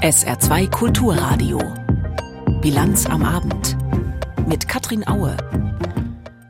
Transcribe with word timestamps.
SR2 0.00 0.70
Kulturradio. 0.70 1.58
Bilanz 2.62 3.04
am 3.04 3.22
Abend. 3.22 3.76
Mit 4.46 4.66
Katrin 4.66 5.06
Aue. 5.06 5.36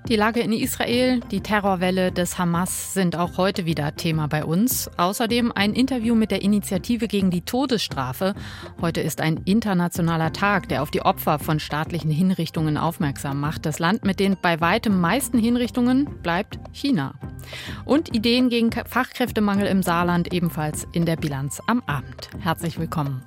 Die 0.08 0.14
Lage 0.14 0.38
in 0.38 0.52
Israel, 0.52 1.18
die 1.32 1.40
Terrorwelle 1.40 2.12
des 2.12 2.38
Hamas 2.38 2.94
sind 2.94 3.16
auch 3.16 3.38
heute 3.38 3.66
wieder 3.66 3.96
Thema 3.96 4.28
bei 4.28 4.44
uns. 4.44 4.88
Außerdem 4.96 5.50
ein 5.52 5.72
Interview 5.72 6.14
mit 6.14 6.30
der 6.30 6.42
Initiative 6.42 7.08
gegen 7.08 7.32
die 7.32 7.40
Todesstrafe. 7.40 8.34
Heute 8.80 9.00
ist 9.00 9.20
ein 9.20 9.38
internationaler 9.46 10.32
Tag, 10.32 10.68
der 10.68 10.80
auf 10.80 10.92
die 10.92 11.02
Opfer 11.02 11.40
von 11.40 11.58
staatlichen 11.58 12.12
Hinrichtungen 12.12 12.76
aufmerksam 12.76 13.40
macht. 13.40 13.66
Das 13.66 13.80
Land 13.80 14.04
mit 14.04 14.20
den 14.20 14.36
bei 14.40 14.60
weitem 14.60 15.00
meisten 15.00 15.40
Hinrichtungen 15.40 16.04
bleibt 16.22 16.60
China. 16.72 17.14
Und 17.84 18.14
Ideen 18.14 18.48
gegen 18.48 18.70
Fachkräftemangel 18.70 19.66
im 19.66 19.82
Saarland 19.82 20.32
ebenfalls 20.32 20.86
in 20.92 21.04
der 21.04 21.16
Bilanz 21.16 21.60
am 21.66 21.82
Abend. 21.88 22.30
Herzlich 22.38 22.78
willkommen. 22.78 23.24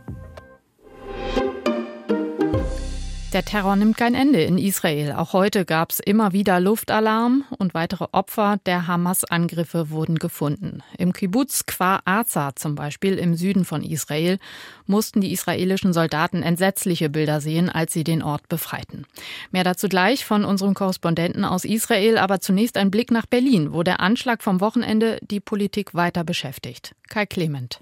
Der 3.34 3.44
Terror 3.44 3.76
nimmt 3.76 3.98
kein 3.98 4.14
Ende 4.14 4.44
in 4.44 4.60
Israel. 4.60 5.14
Auch 5.14 5.34
heute 5.34 5.66
gab 5.66 5.90
es 5.90 6.00
immer 6.00 6.34
wieder 6.34 6.60
Luftalarm 6.60 7.46
und 7.58 7.74
weitere 7.74 8.06
Opfer 8.12 8.58
der 8.68 8.86
Hamas-Angriffe 8.86 9.90
wurden 9.90 10.20
gefunden. 10.20 10.84
Im 11.00 11.14
Kibbutz 11.14 11.66
Kfar 11.66 12.04
Aza 12.06 12.56
zum 12.56 12.76
Beispiel 12.76 13.16
im 13.16 13.34
Süden 13.34 13.66
von 13.66 13.82
Israel 13.82 14.38
mussten 14.86 15.20
die 15.20 15.32
israelischen 15.32 15.94
Soldaten 15.94 16.44
entsetzliche 16.44 17.10
Bilder 17.10 17.42
sehen, 17.42 17.70
als 17.70 17.92
sie 17.92 18.04
den 18.04 18.22
Ort 18.22 18.48
befreiten. 18.50 19.08
Mehr 19.50 19.64
dazu 19.64 19.88
gleich 19.88 20.26
von 20.26 20.46
unserem 20.46 20.76
Korrespondenten 20.76 21.44
aus 21.44 21.66
Israel, 21.66 22.20
aber 22.20 22.40
zunächst 22.40 22.78
ein 22.78 22.92
Blick 22.92 23.10
nach 23.10 23.26
Berlin, 23.26 23.74
wo 23.74 23.82
der 23.82 24.00
Anschlag 24.00 24.44
vom 24.44 24.62
Wochenende 24.62 25.18
die 25.24 25.40
Politik 25.40 25.96
weiter 25.96 26.24
beschäftigt. 26.24 26.94
Kai 27.10 27.26
Clement. 27.26 27.80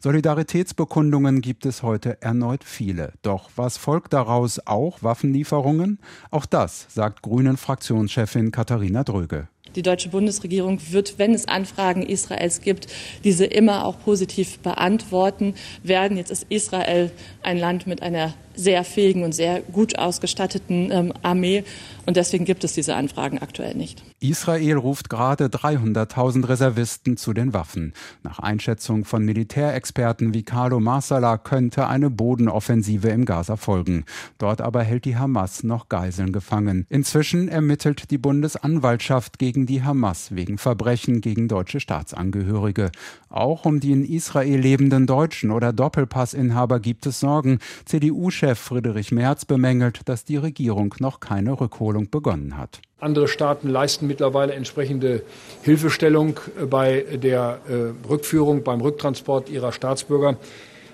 Solidaritätsbekundungen 0.00 1.40
gibt 1.40 1.66
es 1.66 1.82
heute 1.82 2.22
erneut 2.22 2.62
viele. 2.62 3.14
Doch 3.22 3.50
was 3.56 3.78
folgt 3.78 4.12
daraus 4.12 4.60
auch 4.64 5.02
Waffenlieferungen? 5.02 5.98
Auch 6.30 6.46
das 6.46 6.86
sagt 6.88 7.22
Grünen 7.22 7.56
Fraktionschefin 7.56 8.52
Katharina 8.52 9.02
Dröge. 9.02 9.48
Die 9.74 9.82
deutsche 9.82 10.08
Bundesregierung 10.10 10.80
wird, 10.90 11.18
wenn 11.18 11.34
es 11.34 11.48
Anfragen 11.48 12.02
Israels 12.02 12.60
gibt, 12.60 12.86
diese 13.24 13.44
immer 13.44 13.84
auch 13.84 13.98
positiv 13.98 14.60
beantworten 14.60 15.54
werden. 15.82 16.16
Jetzt 16.16 16.30
ist 16.30 16.46
Israel 16.48 17.10
ein 17.42 17.58
Land 17.58 17.88
mit 17.88 18.00
einer 18.00 18.34
sehr 18.58 18.84
fähigen 18.84 19.22
und 19.22 19.32
sehr 19.34 19.60
gut 19.62 19.98
ausgestatteten 19.98 20.90
ähm, 20.90 21.12
Armee. 21.22 21.62
Und 22.06 22.16
deswegen 22.16 22.44
gibt 22.44 22.64
es 22.64 22.72
diese 22.72 22.96
Anfragen 22.96 23.38
aktuell 23.38 23.74
nicht. 23.74 24.02
Israel 24.20 24.76
ruft 24.76 25.08
gerade 25.08 25.46
300.000 25.46 26.48
Reservisten 26.48 27.16
zu 27.16 27.32
den 27.32 27.52
Waffen. 27.52 27.92
Nach 28.24 28.40
Einschätzung 28.40 29.04
von 29.04 29.24
Militärexperten 29.24 30.34
wie 30.34 30.42
Carlo 30.42 30.80
Marsala 30.80 31.38
könnte 31.38 31.86
eine 31.86 32.10
Bodenoffensive 32.10 33.08
im 33.10 33.24
Gaza 33.24 33.56
folgen. 33.56 34.04
Dort 34.38 34.60
aber 34.60 34.82
hält 34.82 35.04
die 35.04 35.16
Hamas 35.16 35.62
noch 35.62 35.88
Geiseln 35.88 36.32
gefangen. 36.32 36.84
Inzwischen 36.88 37.48
ermittelt 37.48 38.10
die 38.10 38.18
Bundesanwaltschaft 38.18 39.38
gegen 39.38 39.66
die 39.66 39.84
Hamas 39.84 40.34
wegen 40.34 40.58
Verbrechen 40.58 41.20
gegen 41.20 41.46
deutsche 41.46 41.78
Staatsangehörige. 41.78 42.90
Auch 43.30 43.64
um 43.64 43.80
die 43.80 43.92
in 43.92 44.04
Israel 44.04 44.58
lebenden 44.58 45.06
Deutschen 45.06 45.50
oder 45.50 45.72
Doppelpassinhaber 45.72 46.80
gibt 46.80 47.06
es 47.06 47.20
Sorgen. 47.20 47.58
CDU-Chef 47.84 48.58
Friedrich 48.58 49.12
Merz 49.12 49.44
bemängelt, 49.44 50.00
dass 50.06 50.24
die 50.24 50.36
Regierung 50.36 50.94
noch 50.98 51.20
keine 51.20 51.60
Rückholung 51.60 52.10
begonnen 52.10 52.56
hat. 52.56 52.80
Andere 53.00 53.28
Staaten 53.28 53.68
leisten 53.68 54.06
mittlerweile 54.06 54.54
entsprechende 54.54 55.22
Hilfestellung 55.62 56.40
äh, 56.60 56.66
bei 56.66 57.04
der 57.22 57.60
äh, 57.68 58.08
Rückführung, 58.08 58.64
beim 58.64 58.80
Rücktransport 58.80 59.48
ihrer 59.50 59.72
Staatsbürger. 59.72 60.36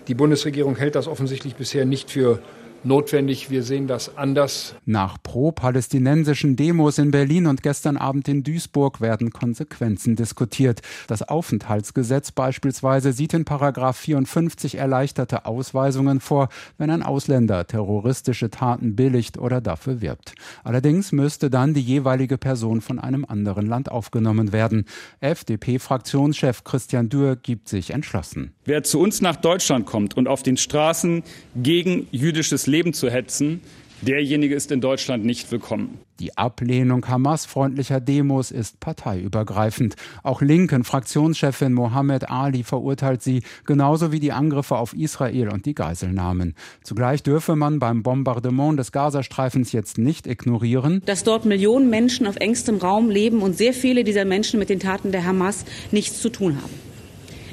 Die 0.09 0.15
Bundesregierung 0.15 0.77
hält 0.77 0.97
das 0.97 1.09
offensichtlich 1.09 1.55
bisher 1.55 1.87
nicht 1.87 2.11
für 2.11 2.41
notwendig. 2.85 3.51
Wir 3.51 3.63
sehen 3.63 3.87
das 3.87 4.17
anders. 4.17 4.75
Nach 4.85 5.17
pro-palästinensischen 5.23 6.57
Demos 6.57 6.99
in 6.99 7.11
Berlin 7.11 7.47
und 7.47 7.63
gestern 7.63 7.97
Abend 7.97 8.29
in 8.29 8.43
Duisburg 8.43 9.01
werden 9.01 9.31
Konsequenzen 9.31 10.17
diskutiert. 10.17 10.81
Das 11.07 11.23
Aufenthaltsgesetz 11.23 12.33
beispielsweise 12.33 13.13
sieht 13.13 13.35
in 13.35 13.45
Paragraph 13.45 13.97
54 13.97 14.77
erleichterte 14.77 15.47
Ausweisungen 15.47 16.21
vor, 16.21 16.49
wenn 16.79 16.91
ein 16.91 17.03
Ausländer 17.03 17.67
terroristische 17.67 18.51
Taten 18.51 18.97
billigt 18.97 19.39
oder 19.39 19.61
dafür 19.61 20.01
wirbt. 20.01 20.35
Allerdings 20.63 21.13
müsste 21.13 21.51
dann 21.51 21.75
die 21.75 21.81
jeweilige 21.81 22.39
Person 22.39 22.81
von 22.81 22.99
einem 22.99 23.25
anderen 23.25 23.67
Land 23.67 23.91
aufgenommen 23.91 24.53
werden. 24.53 24.85
FDP-Fraktionschef 25.21 26.65
Christian 26.65 27.09
Dürr 27.09 27.37
gibt 27.37 27.69
sich 27.69 27.91
entschlossen. 27.91 28.53
Wer 28.65 28.83
zu 28.83 29.01
uns 29.01 29.21
nach 29.21 29.37
Deutschland 29.37 29.87
kommt 29.87 30.17
und 30.17 30.29
auf 30.29 30.43
den 30.43 30.57
Straßen 30.57 31.23
gegen 31.57 32.07
jüdisches 32.11 32.67
Leben 32.75 32.93
zu 32.93 33.09
hetzen, 33.09 33.61
derjenige 34.03 34.57
ist 34.57 34.73
in 34.73 34.81
Deutschland 34.81 35.25
nicht 35.25 35.53
willkommen. 35.53 36.01
Die 36.19 36.37
Ablehnung 36.37 37.07
Hamas-freundlicher 37.07 38.01
Demos 38.01 38.51
ist 38.51 38.81
parteiübergreifend. 38.81 39.95
Auch 40.25 40.43
linken 40.43 40.83
Fraktionschefin 40.83 41.73
Mohammed 41.73 42.31
Ali 42.31 42.65
verurteilt 42.65 43.23
sie, 43.23 43.43
genauso 43.65 44.11
wie 44.11 44.19
die 44.19 44.33
Angriffe 44.33 44.75
auf 44.75 44.93
Israel 44.93 45.51
und 45.51 45.67
die 45.67 45.77
Geiselnahmen. 45.77 46.57
Zugleich 46.83 47.23
dürfe 47.23 47.55
man 47.55 47.79
beim 47.79 48.03
Bombardement 48.03 48.77
des 48.77 48.91
Gazastreifens 48.91 49.71
jetzt 49.71 49.97
nicht 49.97 50.27
ignorieren, 50.27 51.01
dass 51.07 51.23
dort 51.23 51.45
Millionen 51.45 51.91
Menschen 51.91 52.27
auf 52.27 52.35
engstem 52.35 52.79
Raum 52.79 53.09
leben 53.09 53.41
und 53.41 53.57
sehr 53.57 53.73
viele 53.73 54.03
dieser 54.03 54.25
Menschen 54.25 54.59
mit 54.59 54.69
den 54.69 54.81
Taten 54.81 55.13
der 55.13 55.25
Hamas 55.25 55.65
nichts 55.93 56.21
zu 56.21 56.29
tun 56.29 56.57
haben. 56.57 56.94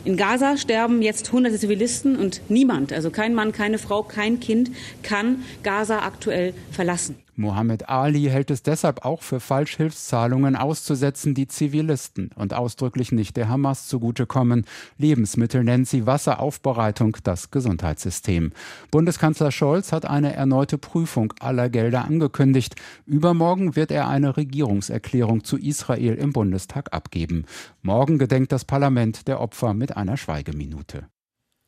In 0.04 0.18
Gaza 0.18 0.58
sterben 0.58 1.04
jetzt 1.04 1.32
hunderte 1.32 1.60
Zivilisten 1.60 2.16
und 2.16 2.42
niemand, 2.50 2.92
also 2.92 3.12
kein 3.12 3.36
Mann, 3.36 3.52
keine 3.52 3.78
Frau, 3.78 4.02
kein 4.02 4.40
Kind 4.40 4.72
kann 5.04 5.44
Gaza 5.62 6.00
aktuell 6.00 6.56
verlassen. 6.72 7.18
Mohammed 7.42 7.90
Ali 7.90 8.24
hält 8.24 8.52
es 8.52 8.64
deshalb 8.64 9.04
auch 9.04 9.22
für 9.22 9.40
falsch, 9.40 9.76
Hilfszahlungen 9.76 10.56
auszusetzen, 10.56 11.34
die 11.34 11.48
Zivilisten 11.48 12.30
und 12.36 12.54
ausdrücklich 12.54 13.12
nicht 13.12 13.36
der 13.36 13.50
Hamas 13.50 13.88
zugutekommen. 13.88 14.66
Lebensmittel 14.98 15.64
nennt 15.64 15.88
sie 15.88 16.06
Wasseraufbereitung 16.06 17.18
das 17.24 17.52
Gesundheitssystem. 17.52 18.54
Bundeskanzler 18.92 19.52
Scholz 19.52 19.92
hat 19.92 20.06
eine 20.06 20.34
erneute 20.34 20.78
Prüfung 20.78 21.34
aller 21.40 21.70
Gelder 21.70 22.06
angekündigt. 22.06 22.76
Übermorgen 23.06 23.76
wird 23.76 23.92
er 23.92 24.08
eine 24.08 24.38
Regierungserklärung 24.38 25.44
zu 25.44 25.58
Israel 25.58 26.14
im 26.14 26.32
Bundestag 26.32 26.94
abgeben. 26.94 27.46
Morgen 27.82 28.18
gedenkt 28.18 28.52
das 28.52 28.66
Parlament 28.66 29.28
der 29.28 29.42
Opfer 29.42 29.74
mit 29.74 29.98
einer 29.98 30.16
Schweigeminute. 30.16 31.08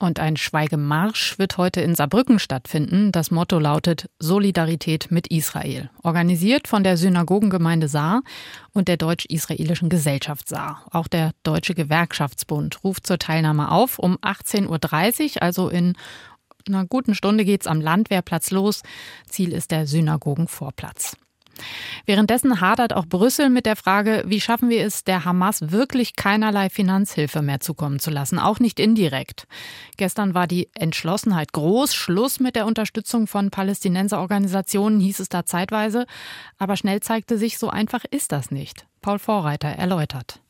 Und 0.03 0.19
ein 0.19 0.35
Schweigemarsch 0.35 1.39
wird 1.39 1.55
heute 1.57 1.79
in 1.79 1.95
Saarbrücken 1.95 2.37
stattfinden. 2.37 3.13
Das 3.13 3.31
Motto 3.31 3.57
lautet 3.57 4.09
Solidarität 4.19 5.11
mit 5.11 5.27
Israel. 5.27 5.91
Organisiert 6.01 6.67
von 6.67 6.83
der 6.83 6.97
Synagogengemeinde 6.97 7.87
Saar 7.87 8.21
und 8.73 8.89
der 8.89 8.97
Deutsch-Israelischen 8.97 9.87
Gesellschaft 9.87 10.49
Saar. 10.49 10.85
Auch 10.91 11.07
der 11.07 11.31
Deutsche 11.43 11.73
Gewerkschaftsbund 11.73 12.83
ruft 12.83 13.07
zur 13.07 13.17
Teilnahme 13.17 13.71
auf. 13.71 13.97
Um 13.97 14.17
18.30 14.17 15.37
Uhr, 15.37 15.41
also 15.41 15.69
in 15.69 15.93
einer 16.67 16.85
guten 16.85 17.15
Stunde, 17.15 17.45
geht 17.45 17.61
es 17.61 17.67
am 17.67 17.79
Landwehrplatz 17.79 18.51
los. 18.51 18.81
Ziel 19.29 19.53
ist 19.53 19.71
der 19.71 19.87
Synagogenvorplatz. 19.87 21.15
Währenddessen 22.05 22.61
hadert 22.61 22.93
auch 22.93 23.05
Brüssel 23.05 23.49
mit 23.49 23.65
der 23.65 23.75
Frage, 23.75 24.23
wie 24.25 24.41
schaffen 24.41 24.69
wir 24.69 24.83
es, 24.83 25.03
der 25.03 25.25
Hamas 25.25 25.71
wirklich 25.71 26.15
keinerlei 26.15 26.69
Finanzhilfe 26.69 27.41
mehr 27.41 27.59
zukommen 27.59 27.99
zu 27.99 28.11
lassen, 28.11 28.39
auch 28.39 28.59
nicht 28.59 28.79
indirekt. 28.79 29.47
Gestern 29.97 30.33
war 30.33 30.47
die 30.47 30.69
Entschlossenheit 30.73 31.53
groß, 31.53 31.95
Schluss 31.95 32.39
mit 32.39 32.55
der 32.55 32.65
Unterstützung 32.65 33.27
von 33.27 33.51
Palästinenserorganisationen, 33.51 34.99
hieß 34.99 35.19
es 35.19 35.29
da 35.29 35.45
zeitweise, 35.45 36.05
aber 36.57 36.75
schnell 36.75 36.99
zeigte 37.01 37.37
sich, 37.37 37.57
so 37.57 37.69
einfach 37.69 38.03
ist 38.09 38.31
das 38.31 38.51
nicht. 38.51 38.85
Paul 39.01 39.19
Vorreiter 39.19 39.69
erläutert. 39.69 40.42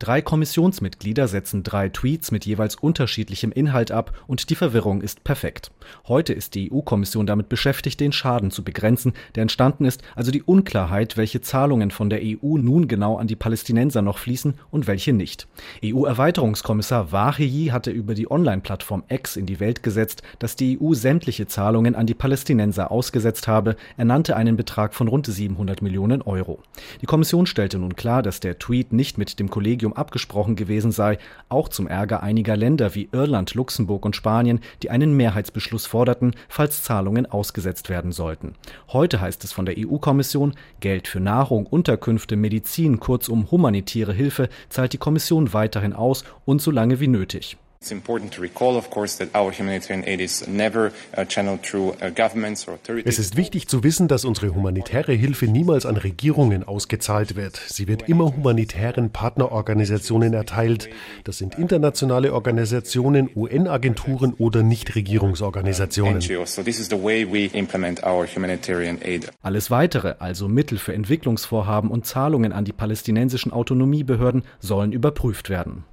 Drei 0.00 0.22
Kommissionsmitglieder 0.22 1.28
setzen 1.28 1.62
drei 1.62 1.88
Tweets 1.88 2.32
mit 2.32 2.44
jeweils 2.44 2.74
unterschiedlichem 2.74 3.52
Inhalt 3.52 3.92
ab 3.92 4.12
und 4.26 4.50
die 4.50 4.56
Verwirrung 4.56 5.00
ist 5.02 5.22
perfekt. 5.22 5.70
Heute 6.08 6.32
ist 6.32 6.56
die 6.56 6.72
EU-Kommission 6.72 7.28
damit 7.28 7.48
beschäftigt, 7.48 8.00
den 8.00 8.10
Schaden 8.10 8.50
zu 8.50 8.64
begrenzen, 8.64 9.12
der 9.36 9.42
entstanden 9.42 9.84
ist, 9.84 10.02
also 10.16 10.32
die 10.32 10.42
Unklarheit, 10.42 11.16
welche 11.16 11.42
Zahlungen 11.42 11.92
von 11.92 12.10
der 12.10 12.22
EU 12.24 12.58
nun 12.58 12.88
genau 12.88 13.18
an 13.18 13.28
die 13.28 13.36
Palästinenser 13.36 14.02
noch 14.02 14.18
fließen 14.18 14.54
und 14.72 14.88
welche 14.88 15.12
nicht. 15.12 15.46
EU-Erweiterungskommissar 15.84 17.12
Wahiyi 17.12 17.68
hatte 17.68 17.92
über 17.92 18.14
die 18.14 18.28
Online-Plattform 18.28 19.04
X 19.08 19.36
in 19.36 19.46
die 19.46 19.60
Welt 19.60 19.84
gesetzt, 19.84 20.24
dass 20.40 20.56
die 20.56 20.76
EU 20.82 20.94
sämtliche 20.94 21.46
Zahlungen 21.46 21.94
an 21.94 22.06
die 22.06 22.14
Palästinenser 22.14 22.90
ausgesetzt 22.90 23.46
habe. 23.46 23.76
Er 23.96 24.06
nannte 24.06 24.34
einen 24.34 24.56
Betrag 24.56 24.92
von 24.92 25.06
rund 25.06 25.26
700 25.26 25.82
Millionen 25.82 26.20
Euro. 26.20 26.58
Die 27.00 27.06
Kommission 27.06 27.46
stellte 27.46 27.78
nun 27.78 27.94
klar, 27.94 28.24
dass 28.24 28.40
der 28.40 28.58
Tweet 28.58 28.92
nicht 28.92 29.18
mit 29.18 29.38
dem 29.38 29.50
Kollegium 29.50 29.83
Kollegium 29.84 29.92
abgesprochen 29.92 30.56
gewesen 30.56 30.92
sei, 30.92 31.18
auch 31.50 31.68
zum 31.68 31.86
Ärger 31.86 32.22
einiger 32.22 32.56
Länder 32.56 32.94
wie 32.94 33.10
Irland, 33.12 33.54
Luxemburg 33.54 34.06
und 34.06 34.16
Spanien, 34.16 34.60
die 34.82 34.88
einen 34.90 35.14
Mehrheitsbeschluss 35.14 35.86
forderten, 35.86 36.34
falls 36.48 36.82
Zahlungen 36.82 37.26
ausgesetzt 37.26 37.90
werden 37.90 38.12
sollten. 38.12 38.54
Heute 38.88 39.20
heißt 39.20 39.44
es 39.44 39.52
von 39.52 39.66
der 39.66 39.76
EU-Kommission, 39.78 40.54
Geld 40.80 41.06
für 41.06 41.20
Nahrung, 41.20 41.66
Unterkünfte, 41.66 42.36
Medizin, 42.36 42.98
kurzum 42.98 43.50
humanitäre 43.50 44.14
Hilfe 44.14 44.48
zahlt 44.70 44.94
die 44.94 44.98
Kommission 44.98 45.52
weiterhin 45.52 45.92
aus 45.92 46.24
und 46.46 46.62
so 46.62 46.70
lange 46.70 46.98
wie 47.00 47.08
nötig. 47.08 47.58
It's 47.84 47.92
important 47.92 48.32
to 48.36 48.40
recall, 48.40 48.78
of 48.78 48.88
course, 48.88 49.18
that 49.18 49.34
our 49.34 49.52
humanitarian 49.52 50.08
aid 50.08 50.18
is 50.18 50.48
never 50.48 50.90
uh, 51.18 51.26
channeled 51.26 51.62
through 51.62 51.90
uh, 52.00 52.08
governments 52.08 52.66
or 52.66 52.76
authorities. 52.76 53.04
Es 53.06 53.18
ist 53.18 53.36
wichtig 53.36 53.68
zu 53.68 53.84
wissen, 53.84 54.08
dass 54.08 54.24
unsere 54.24 54.54
humanitäre 54.54 55.12
Hilfe 55.12 55.48
niemals 55.48 55.84
an 55.84 55.98
Regierungen 55.98 56.64
ausgezahlt 56.64 57.36
wird. 57.36 57.60
Sie 57.68 57.86
wird 57.86 58.08
immer 58.08 58.34
humanitären 58.34 59.10
Partnerorganisationen 59.10 60.32
erteilt. 60.32 60.88
Das 61.24 61.36
sind 61.36 61.58
internationale 61.58 62.32
Organisationen, 62.32 63.28
UN-Agenturen 63.36 64.32
oder 64.32 64.62
Nichtregierungsorganisationen. 64.62 66.20
NGOs. 66.20 66.54
So 66.54 66.62
this 66.62 66.80
is 66.80 66.88
the 66.88 66.96
way 66.96 67.30
we 67.30 67.54
implement 67.54 68.02
our 68.02 68.26
humanitarian 68.26 68.98
aid. 69.04 69.30
Alles 69.42 69.70
weitere, 69.70 70.14
also 70.20 70.48
Mittel 70.48 70.78
für 70.78 70.94
Entwicklungsvorhaben 70.94 71.90
und 71.90 72.06
Zahlungen 72.06 72.52
an 72.52 72.64
die 72.64 72.72
palästinensischen 72.72 73.52
Autonomiebehörden, 73.52 74.42
sollen 74.58 74.92
überprüft 74.92 75.50
werden. 75.50 75.84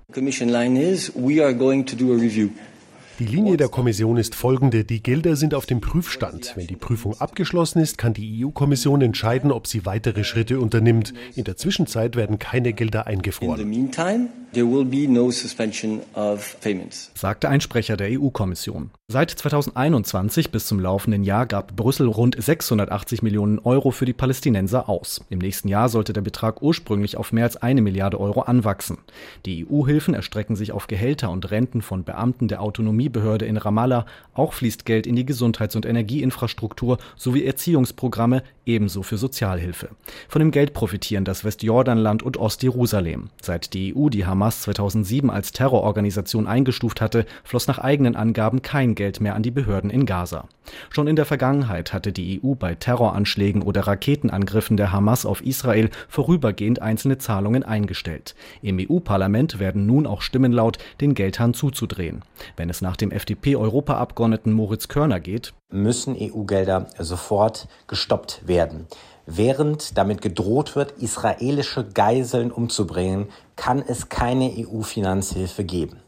Die 3.20 3.26
Linie 3.26 3.56
der 3.56 3.70
Kommission 3.70 4.18
ist 4.18 4.34
folgende. 4.34 4.84
Die 4.84 5.04
Gelder 5.04 5.36
sind 5.36 5.54
auf 5.54 5.66
dem 5.66 5.80
Prüfstand. 5.80 6.54
Wenn 6.56 6.68
die 6.68 6.76
Prüfung 6.76 7.20
abgeschlossen 7.22 7.80
ist, 7.80 7.98
kann 7.98 8.14
die 8.14 8.44
EU-Kommission 8.44 9.02
entscheiden, 9.02 9.52
ob 9.52 9.68
sie 9.68 9.86
weitere 9.86 10.24
Schritte 10.24 10.60
unternimmt. 10.60 11.14
In 11.36 11.44
der 11.44 11.56
Zwischenzeit 11.56 12.16
werden 12.16 12.40
keine 12.40 12.74
Gelder 12.74 13.08
eingefroren. 13.08 13.60
There 14.54 14.66
will 14.66 14.86
be 14.86 15.08
no 15.08 15.32
suspension 15.32 16.02
of 16.14 16.58
payments. 16.62 17.12
sagte 17.16 17.50
ein 17.50 17.62
Sprecher 17.62 17.98
der 17.98 18.10
EU-Kommission. 18.20 18.92
Seit 19.08 19.30
2021 19.32 20.52
bis 20.52 20.68
zum 20.68 20.80
laufenden 20.80 21.24
Jahr 21.24 21.46
gab 21.46 21.76
Brüssel 21.76 22.08
rund 22.08 22.42
680 22.42 23.22
Millionen 23.22 23.60
Euro 23.60 23.92
für 23.92 24.06
die 24.06 24.14
Palästinenser 24.14 24.88
aus. 24.88 25.22
Im 25.30 25.40
nächsten 25.40 25.68
Jahr 25.68 25.90
sollte 25.90 26.14
der 26.14 26.22
Betrag 26.22 26.62
ursprünglich 26.62 27.18
auf 27.18 27.34
mehr 27.34 27.44
als 27.44 27.58
eine 27.58 27.82
Milliarde 27.82 28.20
Euro 28.20 28.42
anwachsen. 28.44 29.00
Die 29.46 29.68
EU-Hilfen 29.70 30.14
erstrecken 30.14 30.56
sich 30.56 30.72
auf 30.72 30.88
Gehälter 30.88 31.30
und 31.30 31.52
Renten 31.52 31.82
von 31.82 32.06
Beamten 32.06 32.48
der 32.48 32.62
Autonomiebehörde 32.62 33.46
in 33.46 33.58
Ramallah. 33.58 34.06
Auch 34.34 34.54
fließt 34.54 34.86
Geld 34.86 35.06
in 35.06 35.18
die 35.18 35.26
Gesundheits- 35.26 35.76
und 35.76 35.86
Energieinfrastruktur 35.86 36.98
sowie 37.18 37.44
Erziehungsprogramme, 37.44 38.44
ebenso 38.66 39.04
für 39.04 39.18
Sozialhilfe. 39.18 39.90
Von 40.30 40.40
dem 40.40 40.52
Geld 40.52 40.74
profitieren 40.74 41.26
das 41.26 41.44
Westjordanland 41.44 42.24
und 42.24 42.38
Ostjerusalem. 42.38 43.30
Seit 43.42 43.74
die 43.74 43.94
EU 43.94 44.08
die 44.08 44.26
Hamas 44.26 44.41
2007 44.50 45.30
als 45.30 45.52
Terrororganisation 45.52 46.48
eingestuft 46.48 47.00
hatte, 47.00 47.28
floss 47.44 47.68
nach 47.68 47.78
eigenen 47.78 48.16
Angaben 48.16 48.64
kein 48.64 48.96
Geld 48.96 49.22
mehr 49.22 49.36
an 49.36 49.44
die 49.44 49.52
Behörden 49.52 49.92
in 49.92 50.08
Gaza. 50.08 50.48
Schon 50.90 51.08
in 51.08 51.16
der 51.16 51.26
Vergangenheit 51.26 51.94
hatte 51.94 52.12
die 52.12 52.42
EU 52.44 52.56
bei 52.56 52.74
Terroranschlägen 52.74 53.62
oder 53.62 53.82
Raketenangriffen 53.82 54.78
der 54.78 54.92
Hamas 54.92 55.26
auf 55.26 55.42
Israel 55.42 55.90
vorübergehend 56.10 56.82
einzelne 56.82 57.20
Zahlungen 57.20 57.64
eingestellt. 57.64 58.36
Im 58.64 58.80
EU-Parlament 58.80 59.60
werden 59.60 59.86
nun 59.86 60.08
auch 60.08 60.22
Stimmen 60.22 60.52
laut, 60.52 60.80
den 61.02 61.14
Geldhahn 61.14 61.54
zuzudrehen. 61.54 62.24
Wenn 62.58 62.70
es 62.70 62.82
nach 62.82 62.98
dem 62.98 63.12
FDP-Europaabgeordneten 63.12 64.54
Moritz 64.54 64.88
Körner 64.88 65.20
geht, 65.20 65.54
müssen 65.70 66.16
EU-Gelder 66.20 66.88
sofort 66.98 67.68
gestoppt 67.88 68.42
werden. 68.46 68.88
Während 69.34 69.98
damit 69.98 70.22
gedroht 70.22 70.76
wird, 70.76 70.92
israelische 71.02 71.88
Geiseln 71.88 72.52
umzubringen, 72.52 73.30
kann 73.56 73.82
es 73.88 74.10
keine 74.10 74.52
EU-Finanzhilfe 74.58 75.64
geben. 75.64 76.02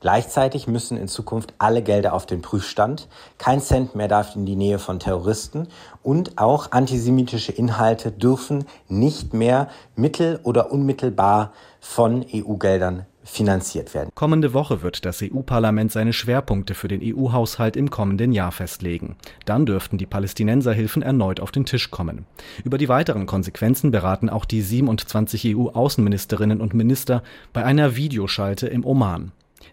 Gleichzeitig 0.00 0.66
müssen 0.66 0.96
in 0.96 1.06
Zukunft 1.06 1.54
alle 1.58 1.82
Gelder 1.82 2.14
auf 2.14 2.26
den 2.26 2.42
Prüfstand, 2.42 3.06
kein 3.38 3.60
Cent 3.60 3.94
mehr 3.94 4.08
darf 4.08 4.34
in 4.34 4.44
die 4.44 4.56
Nähe 4.56 4.80
von 4.80 4.98
Terroristen 4.98 5.68
und 6.02 6.36
auch 6.36 6.72
antisemitische 6.72 7.52
Inhalte 7.52 8.10
dürfen 8.10 8.64
nicht 8.88 9.34
mehr 9.34 9.68
mittel- 9.94 10.40
oder 10.42 10.72
unmittelbar 10.72 11.52
von 11.78 12.26
EU-Geldern 12.34 13.06
finanziert 13.24 13.94
werden. 13.94 14.10
Kommende 14.14 14.52
Woche 14.52 14.82
wird 14.82 15.04
das 15.04 15.22
EU-Parlament 15.22 15.90
seine 15.90 16.12
Schwerpunkte 16.12 16.74
für 16.74 16.88
den 16.88 17.00
EU-Haushalt 17.02 17.76
im 17.76 17.90
kommenden 17.90 18.32
Jahr 18.32 18.52
festlegen. 18.52 19.16
Dann 19.46 19.66
dürften 19.66 19.98
die 19.98 20.06
Palästinenserhilfen 20.06 21.02
erneut 21.02 21.40
auf 21.40 21.50
den 21.50 21.64
Tisch 21.64 21.90
kommen. 21.90 22.26
Über 22.64 22.78
die 22.78 22.88
weiteren 22.88 23.26
Konsequenzen 23.26 23.90
beraten 23.90 24.28
auch 24.28 24.44
die 24.44 24.62
27 24.62 25.56
EU-Außenministerinnen 25.56 26.60
und 26.60 26.74
Minister 26.74 27.22
bei 27.52 27.64
einer 27.64 27.96
Videoschalte 27.96 28.66
im 28.68 28.84
Oman. 28.84 29.32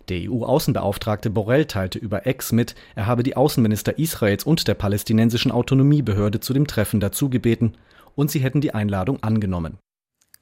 Der 0.09 0.29
EU-Außenbeauftragte 0.29 1.29
Borrell 1.29 1.65
teilte 1.65 1.99
über 1.99 2.25
Ex 2.25 2.51
mit, 2.51 2.75
er 2.95 3.07
habe 3.07 3.23
die 3.23 3.35
Außenminister 3.35 3.99
Israels 3.99 4.43
und 4.45 4.67
der 4.67 4.73
palästinensischen 4.73 5.51
Autonomiebehörde 5.51 6.39
zu 6.39 6.53
dem 6.53 6.67
Treffen 6.67 6.99
dazu 6.99 7.29
gebeten 7.29 7.73
und 8.15 8.31
sie 8.31 8.39
hätten 8.39 8.61
die 8.61 8.73
Einladung 8.73 9.21
angenommen. 9.21 9.77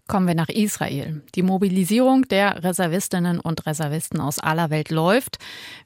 Kommen 0.09 0.27
wir 0.27 0.33
nach 0.33 0.49
Israel. 0.49 1.21
Die 1.35 1.43
Mobilisierung 1.43 2.23
der 2.23 2.63
Reservistinnen 2.63 3.39
und 3.39 3.67
Reservisten 3.67 4.19
aus 4.19 4.39
aller 4.39 4.71
Welt 4.71 4.89
läuft. 4.89 5.37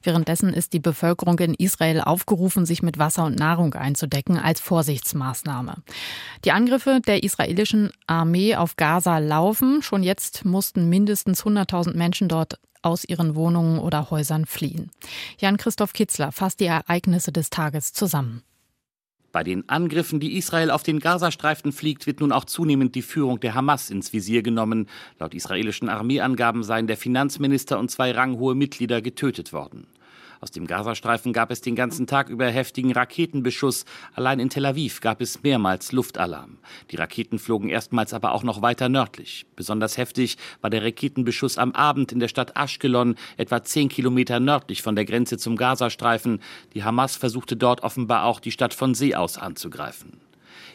Währenddessen 0.02 0.54
ist 0.54 0.72
die 0.72 0.80
Bevölkerung 0.80 1.38
in 1.40 1.52
Israel 1.52 2.00
aufgerufen, 2.00 2.64
sich 2.64 2.82
mit 2.82 2.98
Wasser 2.98 3.26
und 3.26 3.38
Nahrung 3.38 3.74
einzudecken 3.74 4.38
als 4.38 4.60
Vorsichtsmaßnahme. 4.60 5.82
Die 6.46 6.52
Angriffe 6.52 7.02
der 7.06 7.22
israelischen 7.22 7.92
Armee 8.06 8.56
auf 8.56 8.76
Gaza 8.76 9.18
laufen. 9.18 9.82
Schon 9.82 10.02
jetzt 10.02 10.46
mussten 10.46 10.88
mindestens 10.88 11.44
100.000 11.44 11.94
Menschen 11.94 12.28
dort 12.28 12.58
aus 12.80 13.04
ihren 13.04 13.34
Wohnungen 13.34 13.78
oder 13.78 14.10
Häusern 14.10 14.46
fliehen. 14.46 14.90
Jan-Christoph 15.36 15.92
Kitzler 15.92 16.32
fasst 16.32 16.60
die 16.60 16.66
Ereignisse 16.66 17.30
des 17.30 17.50
Tages 17.50 17.92
zusammen. 17.92 18.42
Bei 19.34 19.42
den 19.42 19.68
Angriffen, 19.68 20.20
die 20.20 20.36
Israel 20.36 20.70
auf 20.70 20.84
den 20.84 21.00
Gazastreifen 21.00 21.72
fliegt, 21.72 22.06
wird 22.06 22.20
nun 22.20 22.30
auch 22.30 22.44
zunehmend 22.44 22.94
die 22.94 23.02
Führung 23.02 23.40
der 23.40 23.56
Hamas 23.56 23.90
ins 23.90 24.12
Visier 24.12 24.44
genommen. 24.44 24.86
Laut 25.18 25.34
israelischen 25.34 25.88
Armeeangaben 25.88 26.62
seien 26.62 26.86
der 26.86 26.96
Finanzminister 26.96 27.80
und 27.80 27.90
zwei 27.90 28.12
ranghohe 28.12 28.54
Mitglieder 28.54 29.02
getötet 29.02 29.52
worden. 29.52 29.88
Aus 30.44 30.50
dem 30.50 30.66
Gazastreifen 30.66 31.32
gab 31.32 31.50
es 31.50 31.62
den 31.62 31.74
ganzen 31.74 32.06
Tag 32.06 32.28
über 32.28 32.46
heftigen 32.46 32.92
Raketenbeschuss. 32.92 33.86
Allein 34.12 34.40
in 34.40 34.50
Tel 34.50 34.66
Aviv 34.66 35.00
gab 35.00 35.22
es 35.22 35.42
mehrmals 35.42 35.90
Luftalarm. 35.92 36.58
Die 36.90 36.96
Raketen 36.96 37.38
flogen 37.38 37.70
erstmals 37.70 38.12
aber 38.12 38.32
auch 38.32 38.42
noch 38.42 38.60
weiter 38.60 38.90
nördlich. 38.90 39.46
Besonders 39.56 39.96
heftig 39.96 40.36
war 40.60 40.68
der 40.68 40.84
Raketenbeschuss 40.84 41.56
am 41.56 41.72
Abend 41.72 42.12
in 42.12 42.20
der 42.20 42.28
Stadt 42.28 42.58
Ashkelon, 42.58 43.14
etwa 43.38 43.64
zehn 43.64 43.88
Kilometer 43.88 44.38
nördlich 44.38 44.82
von 44.82 44.94
der 44.94 45.06
Grenze 45.06 45.38
zum 45.38 45.56
Gazastreifen. 45.56 46.42
Die 46.74 46.84
Hamas 46.84 47.16
versuchte 47.16 47.56
dort 47.56 47.82
offenbar 47.82 48.24
auch 48.24 48.38
die 48.38 48.52
Stadt 48.52 48.74
von 48.74 48.94
See 48.94 49.14
aus 49.14 49.38
anzugreifen. 49.38 50.23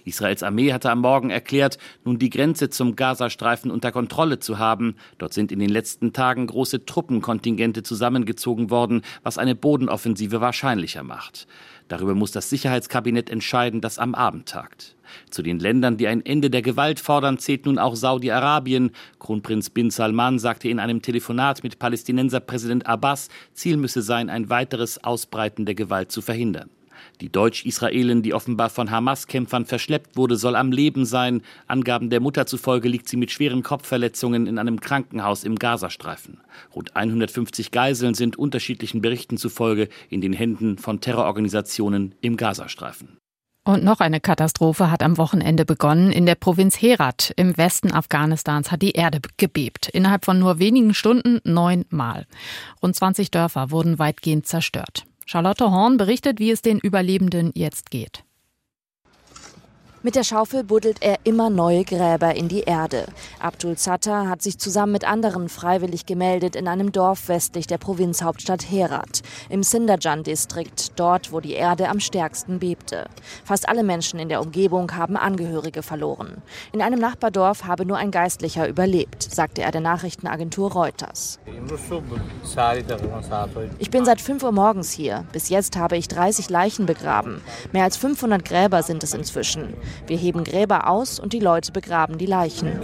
Israels 0.06 0.44
Armee 0.44 0.74
hatte 0.74 0.92
am 0.92 1.02
Morgen 1.02 1.30
erklärt, 1.30 1.78
nun 2.04 2.20
die 2.20 2.30
Grenze 2.30 2.70
zum 2.70 2.96
Gazastreifen 2.96 3.72
unter 3.72 3.92
Kontrolle 3.92 4.40
zu 4.40 4.60
haben. 4.60 4.96
Dort 5.18 5.34
sind 5.34 5.52
in 5.52 5.60
den 5.60 5.70
letzten 5.70 6.14
Tagen 6.14 6.48
große 6.48 6.86
Truppenkontingente 6.86 7.84
zusammengezogen 7.84 8.70
worden, 8.70 9.02
was 9.24 9.38
eine 9.38 9.56
Bodenoffensive 9.56 10.42
wahrscheinlicher 10.42 11.04
macht. 11.04 11.48
Darüber 11.90 12.14
muss 12.14 12.32
das 12.32 12.50
Sicherheitskabinett 12.50 13.32
entscheiden, 13.32 13.82
das 13.82 13.98
am 13.98 14.14
Abend 14.14 14.48
tagt. 14.48 14.96
Zu 15.32 15.42
den 15.42 15.60
Ländern, 15.60 15.98
die 15.98 16.08
ein 16.08 16.24
Ende 16.24 16.52
der 16.52 16.62
Gewalt 16.62 17.00
fordern, 17.00 17.40
zählt 17.40 17.66
nun 17.66 17.80
auch 17.80 17.96
Saudi-Arabien. 17.96 18.92
Kronprinz 19.18 19.72
bin 19.72 19.90
Salman 19.90 20.38
sagte 20.38 20.70
in 20.70 20.80
einem 20.80 21.02
Telefonat 21.02 21.64
mit 21.64 21.80
Palästinenser 21.80 22.42
Präsident 22.42 22.86
Abbas, 22.86 23.30
Ziel 23.54 23.78
müsse 23.78 24.04
sein, 24.04 24.30
ein 24.30 24.50
weiteres 24.52 25.04
Ausbreiten 25.04 25.66
der 25.66 25.76
Gewalt 25.76 26.12
zu 26.12 26.22
verhindern. 26.22 26.70
Die 27.22 27.30
Deutsch-Israelin, 27.30 28.22
die 28.22 28.34
offenbar 28.34 28.70
von 28.70 28.92
Hamas-Kämpfern 28.92 29.66
verschleppt 29.66 30.16
wurde, 30.16 30.38
soll 30.38 30.56
am 30.56 30.72
Leben 30.72 31.06
sein. 31.06 31.42
Angaben 31.68 32.10
der 32.10 32.22
Mutter 32.22 32.46
zufolge 32.46 32.88
liegt 32.88 33.10
sie 33.10 33.18
mit 33.18 33.32
schweren 33.32 33.62
Kopfverletzungen 33.62 34.48
in 34.48 34.58
einem 34.58 34.80
Krankenhaus 34.80 35.44
im 35.44 35.58
Gazastreifen. 35.58 36.40
Rund 36.74 36.96
150 36.96 37.72
Geiseln 37.72 38.14
sind 38.14 38.38
unterschiedlichen 38.38 39.02
Berichten 39.02 39.38
zufolge 39.38 39.90
in 40.10 40.22
den 40.22 40.32
Händen 40.32 40.78
von 40.78 41.02
Terrororganisationen 41.02 42.16
im 42.22 42.38
Gazastreifen. 42.38 43.18
Und 43.66 43.84
noch 43.84 44.00
eine 44.00 44.22
Katastrophe 44.22 44.90
hat 44.90 45.04
am 45.04 45.18
Wochenende 45.18 45.66
begonnen. 45.66 46.12
In 46.12 46.26
der 46.26 46.36
Provinz 46.36 46.82
Herat 46.82 47.34
im 47.36 47.58
Westen 47.58 47.92
Afghanistans 47.92 48.72
hat 48.72 48.82
die 48.82 48.94
Erde 48.94 49.20
gebebt. 49.38 49.90
Innerhalb 49.90 50.26
von 50.26 50.40
nur 50.40 50.60
wenigen 50.60 50.94
Stunden 50.94 51.40
neunmal. 51.44 52.26
Rund 52.82 52.96
20 52.96 53.30
Dörfer 53.30 53.70
wurden 53.70 54.00
weitgehend 54.00 54.48
zerstört. 54.48 55.06
Charlotte 55.32 55.70
Horn 55.70 55.98
berichtet, 55.98 56.40
wie 56.40 56.50
es 56.50 56.64
den 56.64 56.80
Überlebenden 56.80 57.52
jetzt 57.54 57.92
geht. 57.92 58.24
Mit 60.02 60.16
der 60.16 60.24
Schaufel 60.24 60.64
buddelt 60.64 61.02
er 61.02 61.18
immer 61.26 61.50
neue 61.50 61.84
Gräber 61.84 62.34
in 62.34 62.48
die 62.48 62.62
Erde. 62.62 63.06
Abdul 63.42 63.76
Zatter 63.76 64.30
hat 64.30 64.42
sich 64.42 64.58
zusammen 64.58 64.94
mit 64.94 65.06
anderen 65.06 65.50
freiwillig 65.50 66.06
gemeldet 66.06 66.56
in 66.56 66.70
einem 66.70 66.94
Dorf 66.94 67.28
westlich 67.28 67.68
der 67.68 67.80
Provinzhauptstadt 67.80 68.72
Herat, 68.72 69.24
im 69.50 69.62
Sindajan-Distrikt, 69.62 70.98
dort, 70.98 71.34
wo 71.34 71.42
die 71.42 71.52
Erde 71.52 71.90
am 71.90 72.00
stärksten 72.00 72.60
bebte. 72.60 73.10
Fast 73.44 73.68
alle 73.68 73.84
Menschen 73.84 74.20
in 74.20 74.30
der 74.30 74.40
Umgebung 74.40 74.96
haben 74.96 75.18
Angehörige 75.18 75.84
verloren. 75.84 76.42
In 76.72 76.82
einem 76.82 77.02
Nachbardorf 77.02 77.66
habe 77.66 77.86
nur 77.86 77.98
ein 77.98 78.12
Geistlicher 78.12 78.70
überlebt, 78.70 79.22
sagte 79.24 79.64
er 79.64 79.72
der 79.72 79.82
Nachrichtenagentur 79.82 80.72
Reuters. 80.72 81.40
Ich 83.80 83.92
bin 83.92 84.06
seit 84.06 84.22
5 84.22 84.44
Uhr 84.44 84.52
morgens 84.54 84.94
hier. 84.94 85.26
Bis 85.34 85.50
jetzt 85.50 85.76
habe 85.76 85.98
ich 85.98 86.08
30 86.08 86.50
Leichen 86.50 86.86
begraben. 86.86 87.42
Mehr 87.74 87.84
als 87.84 87.98
500 87.98 88.46
Gräber 88.46 88.82
sind 88.82 89.04
es 89.04 89.14
inzwischen. 89.14 89.74
Wir 90.08 90.18
heben 90.18 90.44
Gräber 90.44 90.88
aus 90.90 91.20
und 91.20 91.34
die 91.34 91.40
Leute 91.40 91.72
begraben 91.72 92.18
die 92.18 92.26
Leichen. 92.26 92.80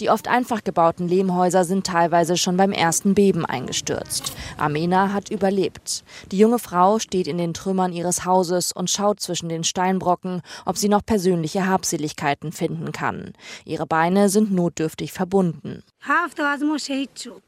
Die 0.00 0.10
oft 0.10 0.26
einfach 0.26 0.64
gebauten 0.64 1.06
Lehmhäuser 1.06 1.64
sind 1.64 1.86
teilweise 1.86 2.36
schon 2.36 2.56
beim 2.56 2.72
ersten 2.72 3.14
Beben 3.14 3.44
eingestürzt. 3.46 4.32
Amena 4.56 5.12
hat 5.12 5.30
überlebt. 5.30 6.02
Die 6.32 6.38
junge 6.38 6.58
Frau 6.58 6.98
steht 6.98 7.28
in 7.28 7.38
den 7.38 7.54
Trümmern 7.54 7.92
ihres 7.92 8.24
Hauses 8.24 8.72
und 8.72 8.90
schaut 8.90 9.20
zwischen 9.20 9.48
den 9.48 9.64
Steinbrocken, 9.64 10.42
ob 10.64 10.76
sie 10.76 10.88
noch 10.88 11.06
persönliche 11.06 11.66
Habseligkeiten 11.66 12.52
finden 12.52 12.90
kann. 12.90 13.32
Ihre 13.64 13.86
Beine 13.86 14.28
sind 14.28 14.52
notdürftig 14.52 15.12
verbunden. 15.12 15.84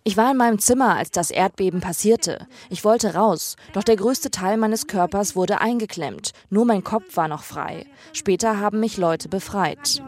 Ich 0.05 0.17
war 0.17 0.31
in 0.31 0.37
meinem 0.37 0.61
Zimmer, 0.61 0.95
als 0.95 1.11
das 1.11 1.33
Erdbeben 1.33 1.81
passierte. 1.81 2.47
Ich 2.71 2.85
wollte 2.85 3.15
raus, 3.15 3.57
doch 3.73 3.83
der 3.83 3.97
größte 3.97 4.31
Teil 4.31 4.59
meines 4.59 4.87
Körpers 4.87 5.35
wurde 5.35 5.61
eingeklemmt. 5.61 6.31
Nur 6.51 6.65
mein 6.65 6.85
Kopf 6.85 7.17
war 7.17 7.27
noch 7.27 7.43
frei. 7.43 7.85
Später 8.13 8.61
haben 8.61 8.79
mich 8.79 8.97
Leute 8.97 9.29
befreit. 9.29 10.01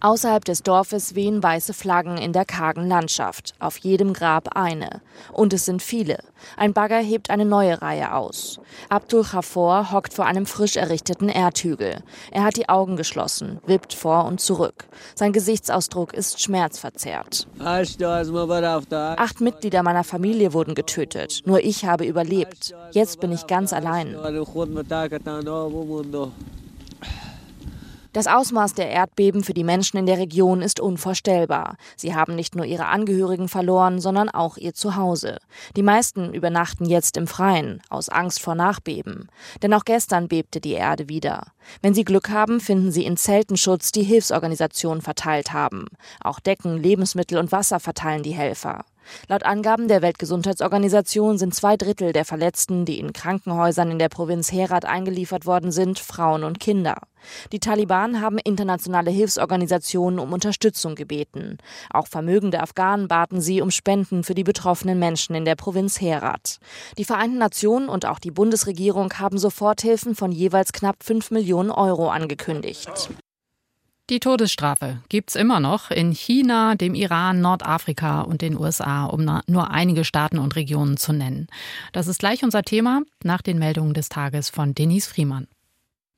Außerhalb 0.00 0.44
des 0.44 0.62
Dorfes 0.62 1.16
wehen 1.16 1.42
weiße 1.42 1.74
Flaggen 1.74 2.18
in 2.18 2.32
der 2.32 2.44
kargen 2.44 2.86
Landschaft. 2.86 3.54
Auf 3.58 3.78
jedem 3.78 4.12
Grab 4.12 4.56
eine. 4.56 5.00
Und 5.32 5.52
es 5.52 5.64
sind 5.64 5.82
viele. 5.82 6.18
Ein 6.56 6.72
Bagger 6.72 7.00
hebt 7.00 7.30
eine 7.30 7.44
neue 7.44 7.82
Reihe 7.82 8.14
aus. 8.14 8.60
Abdul 8.90 9.24
Khafor 9.24 9.90
hockt 9.90 10.14
vor 10.14 10.26
einem 10.26 10.46
frisch 10.46 10.76
errichteten 10.76 11.28
Erdhügel. 11.28 12.04
Er 12.30 12.44
hat 12.44 12.56
die 12.56 12.68
Augen 12.68 12.96
geschlossen, 12.96 13.58
wippt 13.66 13.92
vor 13.92 14.24
und 14.26 14.40
zurück. 14.40 14.86
Sein 15.16 15.32
Gesichtsausdruck 15.32 16.14
ist 16.18 16.42
schmerzverzerrt. 16.42 17.46
Acht 17.58 19.40
Mitglieder 19.40 19.82
meiner 19.82 20.04
Familie 20.04 20.52
wurden 20.52 20.74
getötet. 20.74 21.42
Nur 21.46 21.60
ich 21.64 21.84
habe 21.84 22.04
überlebt. 22.04 22.74
Jetzt 22.92 23.20
bin 23.20 23.32
ich 23.32 23.46
ganz 23.46 23.72
allein. 23.72 24.16
Das 28.18 28.26
Ausmaß 28.26 28.74
der 28.74 28.90
Erdbeben 28.90 29.44
für 29.44 29.54
die 29.54 29.62
Menschen 29.62 29.96
in 29.96 30.06
der 30.06 30.18
Region 30.18 30.60
ist 30.60 30.80
unvorstellbar. 30.80 31.76
Sie 31.94 32.16
haben 32.16 32.34
nicht 32.34 32.56
nur 32.56 32.64
ihre 32.64 32.86
Angehörigen 32.86 33.46
verloren, 33.46 34.00
sondern 34.00 34.28
auch 34.28 34.56
ihr 34.56 34.74
Zuhause. 34.74 35.38
Die 35.76 35.84
meisten 35.84 36.34
übernachten 36.34 36.84
jetzt 36.84 37.16
im 37.16 37.28
Freien, 37.28 37.80
aus 37.90 38.08
Angst 38.08 38.40
vor 38.40 38.56
Nachbeben. 38.56 39.28
Denn 39.62 39.72
auch 39.72 39.84
gestern 39.84 40.26
bebte 40.26 40.60
die 40.60 40.72
Erde 40.72 41.08
wieder. 41.08 41.52
Wenn 41.80 41.94
Sie 41.94 42.02
Glück 42.02 42.30
haben, 42.30 42.58
finden 42.58 42.90
Sie 42.90 43.04
in 43.04 43.16
Zelten 43.16 43.56
Schutz, 43.56 43.92
die 43.92 44.02
Hilfsorganisationen 44.02 45.00
verteilt 45.00 45.52
haben. 45.52 45.86
Auch 46.20 46.40
Decken, 46.40 46.76
Lebensmittel 46.76 47.38
und 47.38 47.52
Wasser 47.52 47.78
verteilen 47.78 48.24
die 48.24 48.34
Helfer. 48.34 48.84
Laut 49.28 49.44
Angaben 49.44 49.86
der 49.86 50.02
Weltgesundheitsorganisation 50.02 51.38
sind 51.38 51.54
zwei 51.54 51.76
Drittel 51.76 52.12
der 52.12 52.24
Verletzten, 52.24 52.84
die 52.84 52.98
in 52.98 53.12
Krankenhäusern 53.12 53.92
in 53.92 54.00
der 54.00 54.08
Provinz 54.08 54.50
Herat 54.50 54.86
eingeliefert 54.86 55.46
worden 55.46 55.70
sind, 55.70 56.00
Frauen 56.00 56.42
und 56.42 56.58
Kinder. 56.58 57.02
Die 57.52 57.60
Taliban 57.60 58.20
haben 58.20 58.38
internationale 58.38 59.10
Hilfsorganisationen 59.10 60.18
um 60.18 60.32
Unterstützung 60.32 60.94
gebeten. 60.94 61.58
Auch 61.90 62.06
vermögende 62.06 62.60
Afghanen 62.60 63.08
baten 63.08 63.40
sie 63.40 63.60
um 63.60 63.70
Spenden 63.70 64.24
für 64.24 64.34
die 64.34 64.44
betroffenen 64.44 64.98
Menschen 64.98 65.34
in 65.34 65.44
der 65.44 65.56
Provinz 65.56 66.00
Herat. 66.00 66.58
Die 66.98 67.04
Vereinten 67.04 67.38
Nationen 67.38 67.88
und 67.88 68.06
auch 68.06 68.18
die 68.18 68.30
Bundesregierung 68.30 69.12
haben 69.14 69.38
Soforthilfen 69.38 70.14
von 70.14 70.32
jeweils 70.32 70.72
knapp 70.72 71.02
5 71.02 71.30
Millionen 71.30 71.70
Euro 71.70 72.10
angekündigt. 72.10 73.10
Die 74.10 74.20
Todesstrafe 74.20 75.02
gibt's 75.10 75.34
immer 75.34 75.60
noch 75.60 75.90
in 75.90 76.12
China, 76.12 76.76
dem 76.76 76.94
Iran, 76.94 77.42
Nordafrika 77.42 78.22
und 78.22 78.40
den 78.40 78.58
USA, 78.58 79.04
um 79.04 79.42
nur 79.46 79.70
einige 79.70 80.02
Staaten 80.02 80.38
und 80.38 80.56
Regionen 80.56 80.96
zu 80.96 81.12
nennen. 81.12 81.46
Das 81.92 82.06
ist 82.06 82.18
gleich 82.18 82.42
unser 82.42 82.62
Thema 82.62 83.02
nach 83.22 83.42
den 83.42 83.58
Meldungen 83.58 83.92
des 83.92 84.08
Tages 84.08 84.48
von 84.48 84.74
Denise 84.74 85.06
Friemann. 85.06 85.46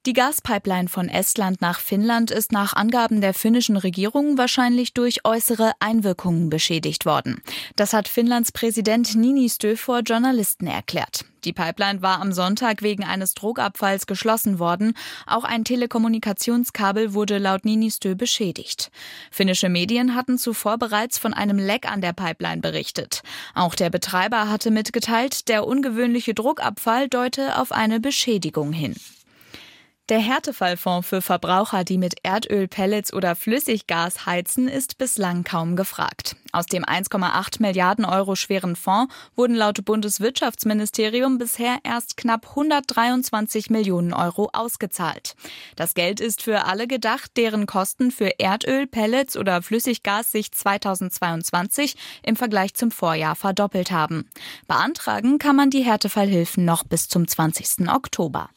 Die 0.07 0.15
Gaspipeline 0.15 0.89
von 0.89 1.11
Estland 1.11 1.61
nach 1.61 1.79
Finnland 1.79 2.31
ist 2.31 2.53
nach 2.53 2.73
Angaben 2.73 3.21
der 3.21 3.35
finnischen 3.35 3.77
Regierung 3.77 4.39
wahrscheinlich 4.39 4.95
durch 4.95 5.27
äußere 5.27 5.73
Einwirkungen 5.79 6.49
beschädigt 6.49 7.05
worden. 7.05 7.43
Das 7.77 7.93
hat 7.93 8.09
Finnlands 8.09 8.51
Präsident 8.51 9.15
Niinistö 9.15 9.77
vor 9.77 10.01
Journalisten 10.01 10.67
erklärt. 10.67 11.27
Die 11.45 11.53
Pipeline 11.53 12.01
war 12.01 12.23
am 12.23 12.33
Sonntag 12.33 12.81
wegen 12.81 13.05
eines 13.05 13.35
Druckabfalls 13.35 14.07
geschlossen 14.07 14.59
worden. 14.59 14.95
Auch 15.27 15.45
ein 15.45 15.65
Telekommunikationskabel 15.65 17.13
wurde 17.13 17.37
laut 17.37 17.67
Niinistö 17.67 18.15
beschädigt. 18.15 18.91
Finnische 19.31 19.69
Medien 19.69 20.15
hatten 20.15 20.39
zuvor 20.39 20.79
bereits 20.79 21.19
von 21.19 21.35
einem 21.35 21.59
Leck 21.59 21.87
an 21.87 22.01
der 22.01 22.15
Pipeline 22.15 22.63
berichtet. 22.63 23.21
Auch 23.55 23.75
der 23.75 23.91
Betreiber 23.91 24.49
hatte 24.49 24.71
mitgeteilt, 24.71 25.49
der 25.49 25.67
ungewöhnliche 25.67 26.33
Druckabfall 26.33 27.11
deute 27.11 27.59
auf 27.59 27.71
eine 27.71 28.01
Beschädigung 28.01 28.73
hin. 28.73 28.95
Der 30.11 30.19
Härtefallfonds 30.19 31.07
für 31.07 31.23
Verbraucher, 31.23 31.85
die 31.85 31.97
mit 31.97 32.17
Erdöl, 32.25 32.67
Pellets 32.67 33.13
oder 33.13 33.37
Flüssiggas 33.37 34.27
heizen, 34.27 34.67
ist 34.67 34.99
bislang 34.99 35.45
kaum 35.45 35.77
gefragt. 35.77 36.35
Aus 36.51 36.67
dem 36.67 36.85
1,8 36.85 37.63
Milliarden 37.63 38.05
Euro 38.05 38.35
schweren 38.35 38.75
Fonds 38.75 39.15
wurden 39.37 39.55
laut 39.55 39.85
Bundeswirtschaftsministerium 39.85 41.39
bisher 41.39 41.79
erst 41.85 42.17
knapp 42.17 42.49
123 42.49 43.71
Millionen 43.71 44.13
Euro 44.13 44.51
ausgezahlt. 44.53 45.37
Das 45.77 45.95
Geld 45.95 46.19
ist 46.19 46.43
für 46.43 46.65
alle 46.65 46.89
gedacht, 46.89 47.31
deren 47.37 47.67
Kosten 47.67 48.11
für 48.11 48.41
Erdöl, 48.41 48.89
Pellets 48.89 49.37
oder 49.37 49.63
Flüssiggas 49.63 50.33
sich 50.33 50.51
2022 50.51 51.95
im 52.25 52.35
Vergleich 52.35 52.75
zum 52.75 52.91
Vorjahr 52.91 53.37
verdoppelt 53.37 53.93
haben. 53.93 54.29
Beantragen 54.67 55.39
kann 55.39 55.55
man 55.55 55.71
die 55.71 55.85
Härtefallhilfen 55.85 56.65
noch 56.65 56.83
bis 56.83 57.09
zum 57.09 57.29
20. 57.29 57.89
Oktober. 57.89 58.51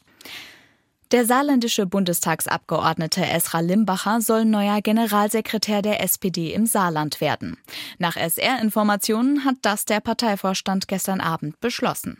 Der 1.14 1.26
saarländische 1.26 1.86
Bundestagsabgeordnete 1.86 3.24
Esra 3.24 3.60
Limbacher 3.60 4.20
soll 4.20 4.46
neuer 4.46 4.82
Generalsekretär 4.82 5.84
der 5.84 6.02
SPD 6.02 6.52
im 6.52 6.66
Saarland 6.66 7.22
werden. 7.22 7.58
Nach 8.00 8.18
SR-Informationen 8.18 9.46
hat 9.46 9.58
das 9.62 9.86
der 9.86 10.00
Parteivorstand 10.00 10.88
gestern 10.88 11.22
Abend 11.22 11.62
beschlossen. 11.62 12.18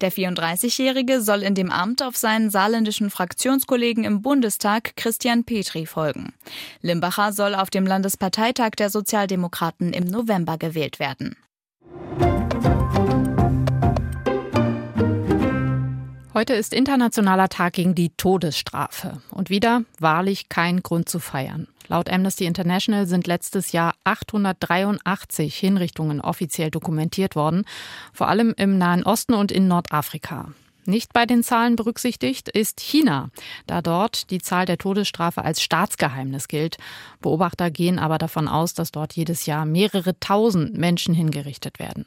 Der 0.00 0.10
34-Jährige 0.10 1.20
soll 1.20 1.42
in 1.42 1.54
dem 1.54 1.70
Amt 1.70 2.02
auf 2.02 2.16
seinen 2.16 2.48
saarländischen 2.48 3.10
Fraktionskollegen 3.10 4.04
im 4.04 4.22
Bundestag 4.22 4.96
Christian 4.96 5.44
Petri 5.44 5.84
folgen. 5.84 6.32
Limbacher 6.80 7.34
soll 7.34 7.54
auf 7.54 7.68
dem 7.68 7.86
Landesparteitag 7.86 8.70
der 8.78 8.88
Sozialdemokraten 8.88 9.92
im 9.92 10.04
November 10.04 10.56
gewählt 10.56 10.98
werden. 10.98 11.36
Heute 16.34 16.54
ist 16.54 16.72
Internationaler 16.72 17.50
Tag 17.50 17.74
gegen 17.74 17.94
die 17.94 18.08
Todesstrafe. 18.08 19.20
Und 19.30 19.50
wieder 19.50 19.82
wahrlich 19.98 20.48
kein 20.48 20.82
Grund 20.82 21.06
zu 21.10 21.18
feiern. 21.18 21.68
Laut 21.88 22.08
Amnesty 22.08 22.46
International 22.46 23.06
sind 23.06 23.26
letztes 23.26 23.72
Jahr 23.72 23.92
883 24.04 25.54
Hinrichtungen 25.54 26.22
offiziell 26.22 26.70
dokumentiert 26.70 27.36
worden, 27.36 27.66
vor 28.14 28.28
allem 28.28 28.54
im 28.56 28.78
Nahen 28.78 29.02
Osten 29.02 29.34
und 29.34 29.52
in 29.52 29.68
Nordafrika. 29.68 30.54
Nicht 30.86 31.12
bei 31.12 31.26
den 31.26 31.42
Zahlen 31.42 31.76
berücksichtigt 31.76 32.48
ist 32.48 32.80
China, 32.80 33.28
da 33.66 33.82
dort 33.82 34.30
die 34.30 34.40
Zahl 34.40 34.64
der 34.64 34.78
Todesstrafe 34.78 35.44
als 35.44 35.60
Staatsgeheimnis 35.60 36.48
gilt. 36.48 36.78
Beobachter 37.20 37.70
gehen 37.70 37.98
aber 37.98 38.16
davon 38.16 38.48
aus, 38.48 38.72
dass 38.72 38.90
dort 38.90 39.12
jedes 39.12 39.44
Jahr 39.44 39.66
mehrere 39.66 40.18
tausend 40.18 40.78
Menschen 40.78 41.14
hingerichtet 41.14 41.78
werden. 41.78 42.06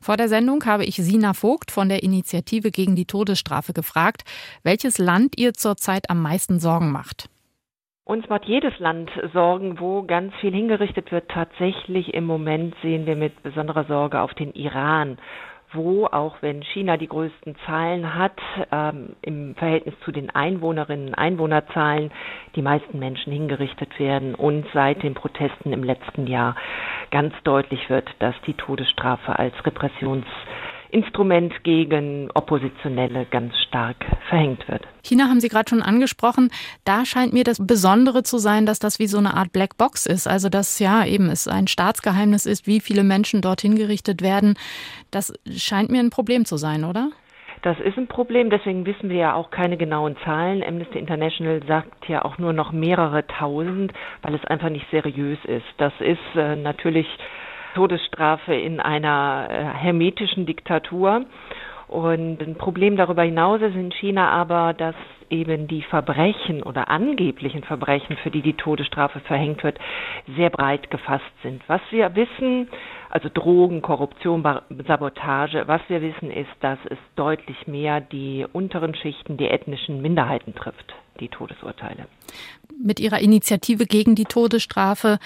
Vor 0.00 0.16
der 0.16 0.28
Sendung 0.28 0.64
habe 0.64 0.84
ich 0.84 0.96
Sina 0.96 1.34
Vogt 1.34 1.70
von 1.70 1.88
der 1.88 2.02
Initiative 2.02 2.70
gegen 2.70 2.96
die 2.96 3.06
Todesstrafe 3.06 3.72
gefragt, 3.72 4.22
welches 4.62 4.98
Land 4.98 5.38
ihr 5.38 5.52
zurzeit 5.54 6.10
am 6.10 6.22
meisten 6.22 6.60
Sorgen 6.60 6.92
macht. 6.92 7.28
Uns 8.06 8.28
macht 8.28 8.44
jedes 8.44 8.78
Land 8.78 9.10
Sorgen, 9.32 9.80
wo 9.80 10.02
ganz 10.02 10.34
viel 10.40 10.52
hingerichtet 10.52 11.10
wird. 11.10 11.30
Tatsächlich 11.30 12.12
im 12.12 12.24
Moment 12.24 12.74
sehen 12.82 13.06
wir 13.06 13.16
mit 13.16 13.42
besonderer 13.42 13.84
Sorge 13.84 14.20
auf 14.20 14.34
den 14.34 14.52
Iran 14.52 15.16
wo, 15.74 16.06
auch 16.06 16.36
wenn 16.40 16.62
China 16.62 16.96
die 16.96 17.08
größten 17.08 17.56
Zahlen 17.66 18.14
hat, 18.14 18.38
ähm, 18.72 19.16
im 19.22 19.54
Verhältnis 19.56 19.94
zu 20.04 20.12
den 20.12 20.30
Einwohnerinnen 20.30 21.08
und 21.08 21.14
Einwohnerzahlen 21.14 22.10
die 22.56 22.62
meisten 22.62 22.98
Menschen 22.98 23.32
hingerichtet 23.32 23.98
werden 23.98 24.34
und 24.34 24.66
seit 24.72 25.02
den 25.02 25.14
Protesten 25.14 25.72
im 25.72 25.84
letzten 25.84 26.26
Jahr 26.26 26.56
ganz 27.10 27.34
deutlich 27.44 27.90
wird, 27.90 28.08
dass 28.18 28.34
die 28.46 28.54
Todesstrafe 28.54 29.38
als 29.38 29.54
Repressions 29.66 30.26
Instrument 30.94 31.52
gegen 31.64 32.30
Oppositionelle 32.34 33.26
ganz 33.26 33.52
stark 33.66 33.96
verhängt 34.28 34.66
wird. 34.68 34.86
China 35.02 35.24
haben 35.24 35.40
Sie 35.40 35.48
gerade 35.48 35.68
schon 35.68 35.82
angesprochen. 35.82 36.50
Da 36.84 37.04
scheint 37.04 37.32
mir 37.32 37.42
das 37.42 37.66
Besondere 37.66 38.22
zu 38.22 38.38
sein, 38.38 38.64
dass 38.64 38.78
das 38.78 39.00
wie 39.00 39.08
so 39.08 39.18
eine 39.18 39.34
Art 39.34 39.52
Black 39.52 39.76
Box 39.76 40.06
ist. 40.06 40.28
Also 40.28 40.48
dass 40.48 40.78
ja 40.78 41.04
eben 41.04 41.28
es 41.28 41.48
ein 41.48 41.66
Staatsgeheimnis 41.66 42.46
ist, 42.46 42.68
wie 42.68 42.80
viele 42.80 43.02
Menschen 43.02 43.42
dorthin 43.42 43.74
gerichtet 43.74 44.22
werden. 44.22 44.54
Das 45.10 45.32
scheint 45.50 45.90
mir 45.90 45.98
ein 45.98 46.10
Problem 46.10 46.44
zu 46.44 46.56
sein, 46.56 46.84
oder? 46.84 47.10
Das 47.62 47.80
ist 47.80 47.96
ein 47.96 48.08
Problem, 48.08 48.50
deswegen 48.50 48.84
wissen 48.84 49.08
wir 49.08 49.16
ja 49.16 49.34
auch 49.34 49.50
keine 49.50 49.76
genauen 49.76 50.16
Zahlen. 50.22 50.62
Amnesty 50.62 50.98
International 50.98 51.62
sagt 51.66 52.08
ja 52.08 52.24
auch 52.24 52.38
nur 52.38 52.52
noch 52.52 52.72
mehrere 52.72 53.26
tausend, 53.26 53.92
weil 54.22 54.34
es 54.34 54.44
einfach 54.44 54.68
nicht 54.68 54.86
seriös 54.90 55.38
ist. 55.46 55.64
Das 55.78 55.92
ist 55.98 56.36
äh, 56.36 56.56
natürlich 56.56 57.06
Todesstrafe 57.74 58.54
in 58.54 58.80
einer 58.80 59.48
äh, 59.50 59.64
hermetischen 59.78 60.46
Diktatur. 60.46 61.26
Und 61.88 62.40
ein 62.40 62.56
Problem 62.56 62.96
darüber 62.96 63.22
hinaus 63.22 63.60
ist 63.60 63.74
in 63.74 63.92
China 63.92 64.30
aber, 64.30 64.72
dass 64.72 64.94
eben 65.30 65.68
die 65.68 65.82
Verbrechen 65.82 66.62
oder 66.62 66.88
angeblichen 66.88 67.62
Verbrechen, 67.62 68.16
für 68.22 68.30
die 68.30 68.42
die 68.42 68.54
Todesstrafe 68.54 69.20
verhängt 69.20 69.62
wird, 69.62 69.78
sehr 70.36 70.50
breit 70.50 70.90
gefasst 70.90 71.24
sind. 71.42 71.62
Was 71.66 71.80
wir 71.90 72.14
wissen, 72.14 72.68
also 73.10 73.28
Drogen, 73.32 73.82
Korruption, 73.82 74.42
Sabotage, 74.86 75.64
was 75.66 75.80
wir 75.88 76.02
wissen 76.02 76.30
ist, 76.30 76.50
dass 76.60 76.78
es 76.88 76.98
deutlich 77.16 77.66
mehr 77.66 78.00
die 78.00 78.46
unteren 78.52 78.94
Schichten, 78.94 79.36
die 79.36 79.48
ethnischen 79.48 80.02
Minderheiten 80.02 80.54
trifft, 80.54 80.94
die 81.20 81.28
Todesurteile. 81.28 82.06
Mit 82.82 83.00
Ihrer 83.00 83.20
Initiative 83.20 83.86
gegen 83.86 84.14
die 84.14 84.24
Todesstrafe 84.24 85.18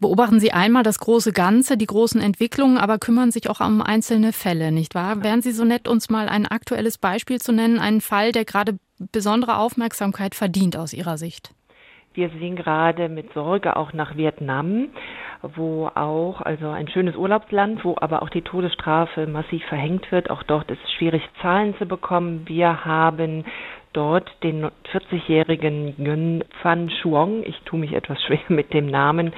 beobachten 0.00 0.40
Sie 0.40 0.52
einmal 0.52 0.82
das 0.82 0.98
große 0.98 1.32
Ganze, 1.32 1.76
die 1.76 1.86
großen 1.86 2.20
Entwicklungen, 2.20 2.78
aber 2.78 2.98
kümmern 2.98 3.30
sich 3.30 3.48
auch 3.48 3.60
um 3.60 3.82
einzelne 3.82 4.32
Fälle, 4.32 4.72
nicht 4.72 4.94
wahr? 4.94 5.22
Wären 5.22 5.42
Sie 5.42 5.52
so 5.52 5.64
nett, 5.64 5.86
uns 5.86 6.10
mal 6.10 6.28
ein 6.28 6.46
aktuelles 6.46 6.98
Beispiel 6.98 7.38
zu 7.38 7.52
nennen, 7.52 7.78
einen 7.78 8.00
Fall, 8.00 8.32
der 8.32 8.44
gerade 8.44 8.78
besondere 9.12 9.58
Aufmerksamkeit 9.58 10.34
verdient 10.34 10.76
aus 10.76 10.92
Ihrer 10.92 11.18
Sicht? 11.18 11.54
Wir 12.12 12.28
sehen 12.30 12.56
gerade 12.56 13.08
mit 13.08 13.32
Sorge 13.34 13.76
auch 13.76 13.92
nach 13.92 14.16
Vietnam, 14.16 14.88
wo 15.42 15.86
auch, 15.94 16.40
also 16.40 16.68
ein 16.68 16.88
schönes 16.88 17.14
Urlaubsland, 17.14 17.84
wo 17.84 17.96
aber 18.00 18.22
auch 18.22 18.30
die 18.30 18.42
Todesstrafe 18.42 19.28
massiv 19.28 19.62
verhängt 19.66 20.10
wird. 20.10 20.28
Auch 20.28 20.42
dort 20.42 20.70
ist 20.70 20.80
es 20.84 20.92
schwierig, 20.92 21.22
Zahlen 21.40 21.76
zu 21.78 21.86
bekommen. 21.86 22.42
Wir 22.46 22.84
haben 22.84 23.44
dort 23.92 24.30
den 24.42 24.66
40-jährigen 24.92 25.94
Yun 25.98 26.44
Phan 26.62 26.90
Shuong, 26.90 27.42
ich 27.44 27.58
tue 27.64 27.78
mich 27.78 27.92
etwas 27.92 28.22
schwer 28.26 28.40
mit 28.48 28.72
dem 28.72 28.86
Namen, 28.86 29.32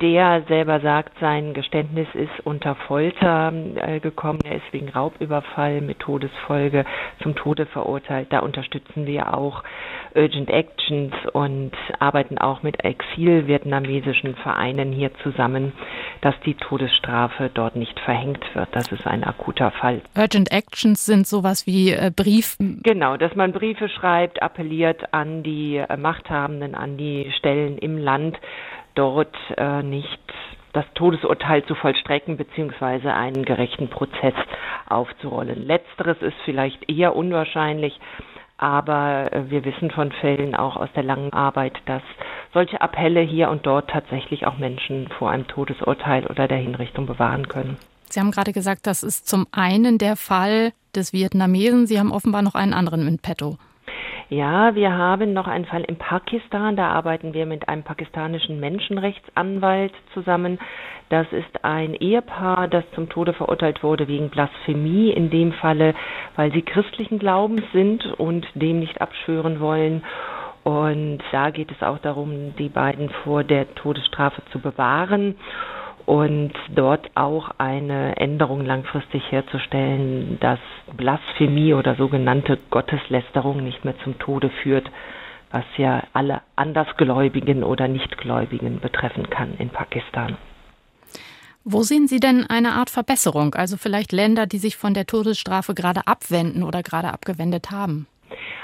der 0.00 0.42
selber 0.48 0.80
sagt, 0.80 1.18
sein 1.20 1.52
Geständnis 1.52 2.08
ist 2.14 2.44
unter 2.44 2.74
Folter 2.74 3.52
äh, 3.76 4.00
gekommen. 4.00 4.40
Er 4.44 4.56
ist 4.56 4.72
wegen 4.72 4.88
Raubüberfall 4.88 5.82
mit 5.82 5.98
Todesfolge 5.98 6.86
zum 7.22 7.34
Tode 7.34 7.66
verurteilt. 7.66 8.28
Da 8.30 8.38
unterstützen 8.38 9.06
wir 9.06 9.36
auch 9.36 9.62
Urgent 10.14 10.48
Actions 10.48 11.12
und 11.32 11.72
arbeiten 11.98 12.38
auch 12.38 12.62
mit 12.62 12.82
exil-vietnamesischen 12.82 14.34
Vereinen 14.36 14.92
hier 14.92 15.12
zusammen, 15.22 15.72
dass 16.22 16.34
die 16.44 16.54
Todesstrafe 16.54 17.50
dort 17.52 17.76
nicht 17.76 17.98
verhängt 18.00 18.44
wird. 18.54 18.68
Das 18.72 18.90
ist 18.92 19.06
ein 19.06 19.22
akuter 19.22 19.70
Fall. 19.70 20.00
Urgent 20.16 20.50
Actions 20.50 21.04
sind 21.04 21.26
sowas 21.26 21.66
wie 21.66 21.92
äh, 21.92 22.10
Brief. 22.14 22.56
Genau, 22.58 23.16
dass 23.16 23.36
man 23.36 23.52
Briefe 23.80 23.88
schreibt, 23.88 24.42
appelliert 24.42 25.14
an 25.14 25.42
die 25.42 25.76
äh, 25.78 25.96
Machthabenden, 25.96 26.74
an 26.74 26.98
die 26.98 27.32
Stellen 27.38 27.78
im 27.78 27.96
Land, 27.96 28.38
dort 28.94 29.34
äh, 29.56 29.82
nicht 29.82 30.20
das 30.74 30.84
Todesurteil 30.94 31.64
zu 31.64 31.74
vollstrecken 31.74 32.36
beziehungsweise 32.36 33.12
einen 33.12 33.44
gerechten 33.44 33.88
Prozess 33.88 34.34
aufzurollen. 34.86 35.66
Letzteres 35.66 36.20
ist 36.20 36.36
vielleicht 36.44 36.90
eher 36.90 37.16
unwahrscheinlich, 37.16 37.98
aber 38.58 39.32
äh, 39.32 39.50
wir 39.50 39.64
wissen 39.64 39.90
von 39.90 40.12
Fällen 40.12 40.54
auch 40.54 40.76
aus 40.76 40.90
der 40.94 41.02
langen 41.02 41.32
Arbeit, 41.32 41.80
dass 41.86 42.02
solche 42.52 42.82
Appelle 42.82 43.20
hier 43.20 43.48
und 43.48 43.64
dort 43.64 43.88
tatsächlich 43.88 44.46
auch 44.46 44.58
Menschen 44.58 45.08
vor 45.18 45.30
einem 45.30 45.46
Todesurteil 45.46 46.26
oder 46.26 46.48
der 46.48 46.58
Hinrichtung 46.58 47.06
bewahren 47.06 47.48
können. 47.48 47.78
Sie 48.10 48.20
haben 48.20 48.30
gerade 48.30 48.52
gesagt, 48.52 48.86
das 48.86 49.02
ist 49.02 49.26
zum 49.26 49.46
einen 49.52 49.96
der 49.96 50.16
Fall 50.16 50.72
des 50.94 51.14
Vietnamesen. 51.14 51.86
Sie 51.86 51.98
haben 51.98 52.12
offenbar 52.12 52.42
noch 52.42 52.54
einen 52.54 52.74
anderen 52.74 53.06
in 53.06 53.18
petto. 53.18 53.56
Ja, 54.30 54.76
wir 54.76 54.96
haben 54.96 55.32
noch 55.32 55.48
einen 55.48 55.64
Fall 55.64 55.82
in 55.82 55.96
Pakistan. 55.96 56.76
Da 56.76 56.90
arbeiten 56.90 57.34
wir 57.34 57.46
mit 57.46 57.68
einem 57.68 57.82
pakistanischen 57.82 58.60
Menschenrechtsanwalt 58.60 59.92
zusammen. 60.14 60.60
Das 61.08 61.26
ist 61.32 61.64
ein 61.64 61.94
Ehepaar, 61.94 62.68
das 62.68 62.84
zum 62.94 63.08
Tode 63.08 63.32
verurteilt 63.32 63.82
wurde 63.82 64.06
wegen 64.06 64.30
Blasphemie. 64.30 65.10
In 65.10 65.30
dem 65.30 65.52
Falle, 65.52 65.94
weil 66.36 66.52
sie 66.52 66.62
christlichen 66.62 67.18
Glaubens 67.18 67.64
sind 67.72 68.06
und 68.20 68.46
dem 68.54 68.78
nicht 68.78 69.00
abschwören 69.00 69.58
wollen. 69.58 70.04
Und 70.62 71.18
da 71.32 71.50
geht 71.50 71.72
es 71.72 71.82
auch 71.82 71.98
darum, 71.98 72.54
die 72.56 72.68
beiden 72.68 73.10
vor 73.24 73.42
der 73.42 73.74
Todesstrafe 73.74 74.42
zu 74.52 74.60
bewahren 74.60 75.34
und 76.10 76.50
dort 76.74 77.08
auch 77.14 77.52
eine 77.58 78.16
Änderung 78.16 78.66
langfristig 78.66 79.22
herzustellen, 79.30 80.38
dass 80.40 80.58
Blasphemie 80.96 81.72
oder 81.72 81.94
sogenannte 81.94 82.58
Gotteslästerung 82.68 83.62
nicht 83.62 83.84
mehr 83.84 83.94
zum 84.02 84.18
Tode 84.18 84.50
führt, 84.64 84.90
was 85.52 85.62
ja 85.76 86.02
alle 86.12 86.40
Andersgläubigen 86.56 87.62
oder 87.62 87.86
Nichtgläubigen 87.86 88.80
betreffen 88.80 89.30
kann 89.30 89.54
in 89.58 89.68
Pakistan. 89.68 90.36
Wo 91.62 91.82
sehen 91.82 92.08
Sie 92.08 92.18
denn 92.18 92.44
eine 92.44 92.72
Art 92.72 92.90
Verbesserung? 92.90 93.54
Also 93.54 93.76
vielleicht 93.76 94.10
Länder, 94.10 94.48
die 94.48 94.58
sich 94.58 94.76
von 94.76 94.94
der 94.94 95.06
Todesstrafe 95.06 95.74
gerade 95.74 96.08
abwenden 96.08 96.64
oder 96.64 96.82
gerade 96.82 97.12
abgewendet 97.12 97.70
haben? 97.70 98.08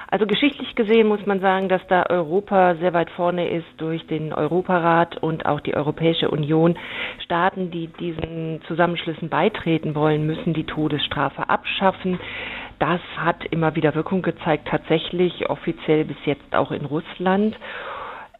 Also 0.09 0.27
geschichtlich 0.27 0.75
gesehen 0.77 1.09
muss 1.09 1.25
man 1.27 1.41
sagen, 1.41 1.69
dass 1.69 1.85
da 1.89 2.05
Europa 2.09 2.77
sehr 2.77 2.93
weit 2.93 3.11
vorne 3.11 3.49
ist 3.49 3.67
durch 3.79 4.07
den 4.07 4.33
Europarat 4.33 5.17
und 5.23 5.47
auch 5.47 5.61
die 5.61 5.75
Europäische 5.75 6.31
Union. 6.31 6.79
Staaten, 7.25 7.71
die 7.71 7.89
diesen 7.89 8.61
Zusammenschlüssen 8.69 9.29
beitreten 9.29 9.95
wollen, 9.95 10.27
müssen 10.27 10.55
die 10.55 10.65
Todesstrafe 10.65 11.49
abschaffen. 11.49 12.21
Das 12.79 13.01
hat 13.17 13.45
immer 13.51 13.75
wieder 13.75 13.95
Wirkung 13.95 14.23
gezeigt, 14.23 14.69
tatsächlich 14.69 15.49
offiziell 15.51 16.05
bis 16.05 16.17
jetzt 16.25 16.55
auch 16.55 16.71
in 16.71 16.85
Russland. 16.85 17.57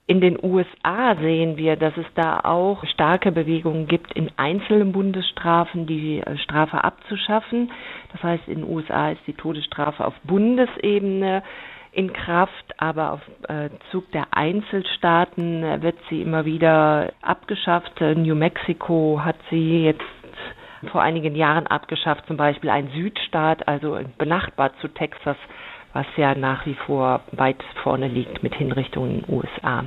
In 0.09 0.21
den 0.21 0.39
USA 0.41 1.17
sehen 1.17 1.57
wir, 1.57 1.75
dass 1.75 1.97
es 1.97 2.07
da 2.15 2.39
auch 2.45 2.85
starke 2.87 3.33
Bewegungen 3.33 3.89
gibt, 3.89 4.13
in 4.13 4.31
einzelnen 4.37 4.93
Bundesstrafen 4.93 5.87
die 5.87 6.21
äh, 6.21 6.39
Strafe 6.39 6.85
abzuschaffen. 6.85 7.73
Das 8.13 8.23
heißt, 8.23 8.47
in 8.47 8.61
den 8.61 8.71
USA 8.71 9.11
ist 9.11 9.23
die 9.27 9.33
Todesstrafe 9.33 10.05
auf 10.05 10.15
Bundesebene 10.23 11.43
in 11.91 12.13
Kraft, 12.13 12.75
aber 12.79 13.15
auf 13.15 13.21
äh, 13.49 13.71
Zug 13.91 14.13
der 14.13 14.29
Einzelstaaten 14.31 15.83
wird 15.83 15.97
sie 16.09 16.23
immer 16.23 16.45
wieder 16.45 17.13
abgeschafft. 17.23 18.01
New 18.01 18.37
Mexico 18.37 19.21
hat 19.25 19.37
sie 19.51 19.85
jetzt 19.85 20.05
vor 20.93 21.03
einigen 21.03 21.35
Jahren 21.35 21.67
abgeschafft, 21.67 22.27
zum 22.27 22.37
Beispiel 22.37 22.71
ein 22.71 22.91
Südstaat, 22.95 23.67
also 23.67 23.99
benachbart 24.19 24.75
zu 24.81 24.89
Texas, 24.89 25.37
was 25.97 26.07
ja 26.19 26.35
nach 26.35 26.67
wie 26.67 26.75
vor 26.75 27.23
weit 27.33 27.57
vorne 27.83 28.07
liegt 28.07 28.43
mit 28.43 28.55
Hinrichtungen 28.55 29.11
in 29.15 29.23
den 29.23 29.35
USA. 29.35 29.85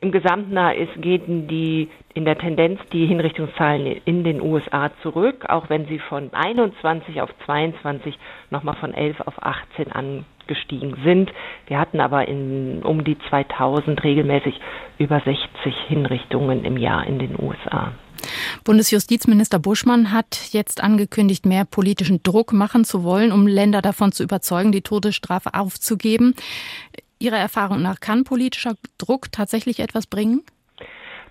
Im 0.00 0.10
Gesamten 0.10 0.56
ist, 0.56 1.00
gehen 1.00 1.46
die 1.46 1.88
in 2.14 2.24
der 2.24 2.36
Tendenz 2.36 2.80
die 2.92 3.06
Hinrichtungszahlen 3.06 4.00
in 4.04 4.24
den 4.24 4.40
USA 4.40 4.90
zurück, 5.02 5.44
auch 5.48 5.70
wenn 5.70 5.86
sie 5.86 6.00
von 6.00 6.30
21 6.32 7.20
auf 7.20 7.30
22 7.46 8.18
nochmal 8.50 8.74
von 8.76 8.92
11 8.92 9.20
auf 9.20 9.34
18 9.40 9.92
angestiegen 9.92 10.96
sind. 11.04 11.32
Wir 11.68 11.78
hatten 11.78 12.00
aber 12.00 12.26
in 12.26 12.82
um 12.82 13.04
die 13.04 13.18
2000 13.28 14.02
regelmäßig 14.02 14.60
über 14.98 15.20
60 15.20 15.40
Hinrichtungen 15.86 16.64
im 16.64 16.76
Jahr 16.76 17.06
in 17.06 17.20
den 17.20 17.36
USA. 17.40 17.92
Bundesjustizminister 18.68 19.58
Buschmann 19.58 20.12
hat 20.12 20.50
jetzt 20.52 20.82
angekündigt, 20.82 21.46
mehr 21.46 21.64
politischen 21.64 22.22
Druck 22.22 22.52
machen 22.52 22.84
zu 22.84 23.02
wollen, 23.02 23.32
um 23.32 23.46
Länder 23.46 23.80
davon 23.80 24.12
zu 24.12 24.22
überzeugen, 24.22 24.72
die 24.72 24.82
Todesstrafe 24.82 25.54
aufzugeben. 25.54 26.34
Ihrer 27.18 27.38
Erfahrung 27.38 27.80
nach 27.80 28.00
kann 28.00 28.24
politischer 28.24 28.74
Druck 28.98 29.32
tatsächlich 29.32 29.80
etwas 29.80 30.06
bringen? 30.06 30.42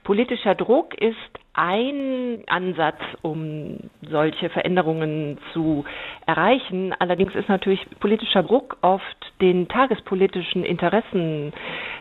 Politischer 0.04 0.56
Druck 0.56 1.00
ist 1.00 1.16
ein 1.58 2.44
Ansatz, 2.48 3.00
um 3.24 3.78
solche 4.08 4.50
Veränderungen 4.50 5.40
zu 5.54 5.86
erreichen. 6.28 6.94
Allerdings 7.00 7.34
ist 7.36 7.50
natürlich 7.50 7.86
politischer 8.00 8.44
Druck 8.44 8.78
oft 8.82 9.34
den 9.42 9.68
tagespolitischen 9.68 10.64
Interessen 10.64 11.52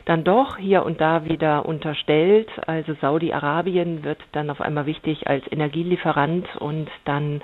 dann 0.05 0.25
doch 0.25 0.59
hier 0.59 0.85
und 0.85 1.01
da 1.01 1.25
wieder 1.25 1.65
unterstellt. 1.67 2.49
Also 2.67 2.95
Saudi-Arabien 3.01 4.05
wird 4.05 4.19
dann 4.33 4.51
auf 4.51 4.61
einmal 4.61 4.85
wichtig 4.87 5.27
als 5.27 5.45
Energielieferant 5.51 6.47
und 6.57 6.91
dann 7.07 7.41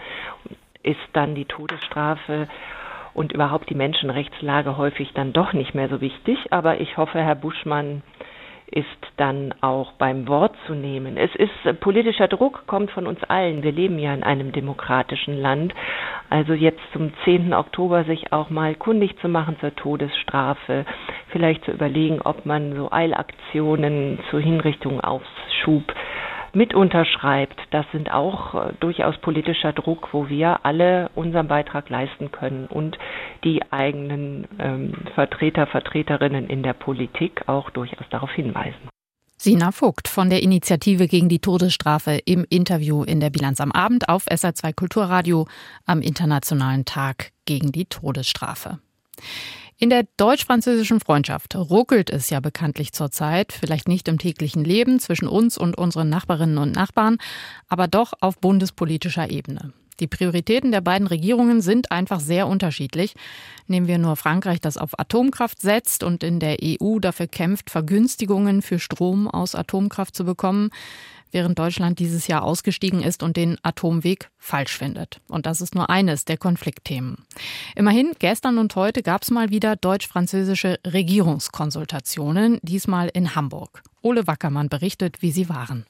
ist 0.82 1.00
dann 1.14 1.34
die 1.34 1.46
Todesstrafe 1.46 2.46
und 3.14 3.32
überhaupt 3.32 3.70
die 3.70 3.74
Menschenrechtslage 3.74 4.76
häufig 4.76 5.12
dann 5.14 5.32
doch 5.32 5.52
nicht 5.52 5.74
mehr 5.74 5.88
so 5.88 6.00
wichtig. 6.00 6.38
Aber 6.50 6.80
ich 6.80 6.96
hoffe, 6.96 7.20
Herr 7.22 7.34
Buschmann 7.36 8.02
ist 8.72 8.86
dann 9.18 9.54
auch 9.60 9.92
beim 9.92 10.26
Wort 10.28 10.54
zu 10.66 10.74
nehmen. 10.74 11.16
Es 11.16 11.34
ist 11.34 11.50
äh, 11.64 11.74
politischer 11.74 12.26
Druck 12.26 12.66
kommt 12.66 12.90
von 12.90 13.06
uns 13.06 13.22
allen. 13.24 13.62
Wir 13.62 13.72
leben 13.72 13.98
ja 13.98 14.14
in 14.14 14.22
einem 14.22 14.50
demokratischen 14.52 15.40
Land. 15.40 15.74
Also 16.30 16.54
jetzt 16.54 16.80
zum 16.94 17.12
10. 17.24 17.52
Oktober 17.52 18.04
sich 18.04 18.32
auch 18.32 18.48
mal 18.48 18.74
kundig 18.74 19.18
zu 19.20 19.28
machen 19.28 19.56
zur 19.60 19.74
Todesstrafe, 19.76 20.86
vielleicht 21.28 21.64
zu 21.66 21.72
überlegen, 21.72 22.20
ob 22.22 22.46
man 22.46 22.74
so 22.74 22.90
Eilaktionen 22.90 24.18
zur 24.30 24.40
Hinrichtung 24.40 25.00
Aufschub 25.00 25.84
mit 26.54 26.74
unterschreibt. 26.74 27.58
Das 27.70 27.86
sind 27.92 28.10
auch 28.12 28.54
äh, 28.54 28.72
durchaus 28.80 29.16
politischer 29.18 29.72
Druck, 29.72 30.08
wo 30.12 30.28
wir 30.28 30.64
alle 30.64 31.10
unseren 31.14 31.48
Beitrag 31.48 31.88
leisten 31.88 32.30
können 32.30 32.66
und 32.66 32.98
die 33.44 33.60
eigenen 33.72 34.46
ähm, 34.58 34.92
Vertreter, 35.14 35.66
Vertreterinnen 35.66 36.48
in 36.48 36.62
der 36.62 36.74
Politik 36.74 37.48
auch 37.48 37.70
durchaus 37.70 38.06
darauf 38.10 38.30
hinweisen. 38.32 38.88
Sina 39.36 39.72
Vogt 39.72 40.06
von 40.06 40.30
der 40.30 40.40
Initiative 40.40 41.08
gegen 41.08 41.28
die 41.28 41.40
Todesstrafe 41.40 42.20
im 42.26 42.46
Interview 42.48 43.02
in 43.02 43.18
der 43.18 43.30
Bilanz 43.30 43.60
am 43.60 43.72
Abend 43.72 44.08
auf 44.08 44.24
SR2 44.28 44.72
Kulturradio 44.72 45.48
am 45.84 46.00
Internationalen 46.00 46.84
Tag 46.84 47.32
gegen 47.44 47.72
die 47.72 47.86
Todesstrafe. 47.86 48.78
In 49.82 49.90
der 49.90 50.04
deutsch-französischen 50.16 51.00
Freundschaft 51.00 51.56
ruckelt 51.56 52.08
es 52.08 52.30
ja 52.30 52.38
bekanntlich 52.38 52.92
zurzeit, 52.92 53.52
vielleicht 53.52 53.88
nicht 53.88 54.06
im 54.06 54.16
täglichen 54.16 54.62
Leben 54.62 55.00
zwischen 55.00 55.26
uns 55.26 55.58
und 55.58 55.76
unseren 55.76 56.08
Nachbarinnen 56.08 56.58
und 56.58 56.70
Nachbarn, 56.70 57.16
aber 57.68 57.88
doch 57.88 58.12
auf 58.20 58.38
bundespolitischer 58.38 59.28
Ebene. 59.28 59.72
Die 59.98 60.06
Prioritäten 60.06 60.70
der 60.70 60.82
beiden 60.82 61.08
Regierungen 61.08 61.60
sind 61.60 61.90
einfach 61.90 62.20
sehr 62.20 62.46
unterschiedlich. 62.46 63.14
Nehmen 63.66 63.88
wir 63.88 63.98
nur 63.98 64.14
Frankreich, 64.14 64.60
das 64.60 64.76
auf 64.76 64.96
Atomkraft 65.00 65.60
setzt 65.60 66.04
und 66.04 66.22
in 66.22 66.38
der 66.38 66.58
EU 66.62 67.00
dafür 67.00 67.26
kämpft, 67.26 67.68
Vergünstigungen 67.68 68.62
für 68.62 68.78
Strom 68.78 69.26
aus 69.26 69.56
Atomkraft 69.56 70.14
zu 70.14 70.24
bekommen, 70.24 70.70
während 71.32 71.58
Deutschland 71.58 71.98
dieses 71.98 72.28
Jahr 72.28 72.44
ausgestiegen 72.44 73.02
ist 73.02 73.22
und 73.22 73.36
den 73.36 73.58
Atomweg 73.62 74.30
falsch 74.38 74.76
findet. 74.76 75.20
Und 75.28 75.46
das 75.46 75.60
ist 75.60 75.74
nur 75.74 75.90
eines 75.90 76.24
der 76.24 76.36
Konfliktthemen. 76.36 77.16
Immerhin, 77.74 78.12
gestern 78.18 78.58
und 78.58 78.76
heute 78.76 79.02
gab 79.02 79.22
es 79.22 79.30
mal 79.30 79.50
wieder 79.50 79.74
deutsch-französische 79.76 80.78
Regierungskonsultationen, 80.86 82.58
diesmal 82.62 83.08
in 83.08 83.34
Hamburg. 83.34 83.82
Ole 84.02 84.26
Wackermann 84.26 84.68
berichtet, 84.68 85.22
wie 85.22 85.32
sie 85.32 85.48
waren. 85.48 85.86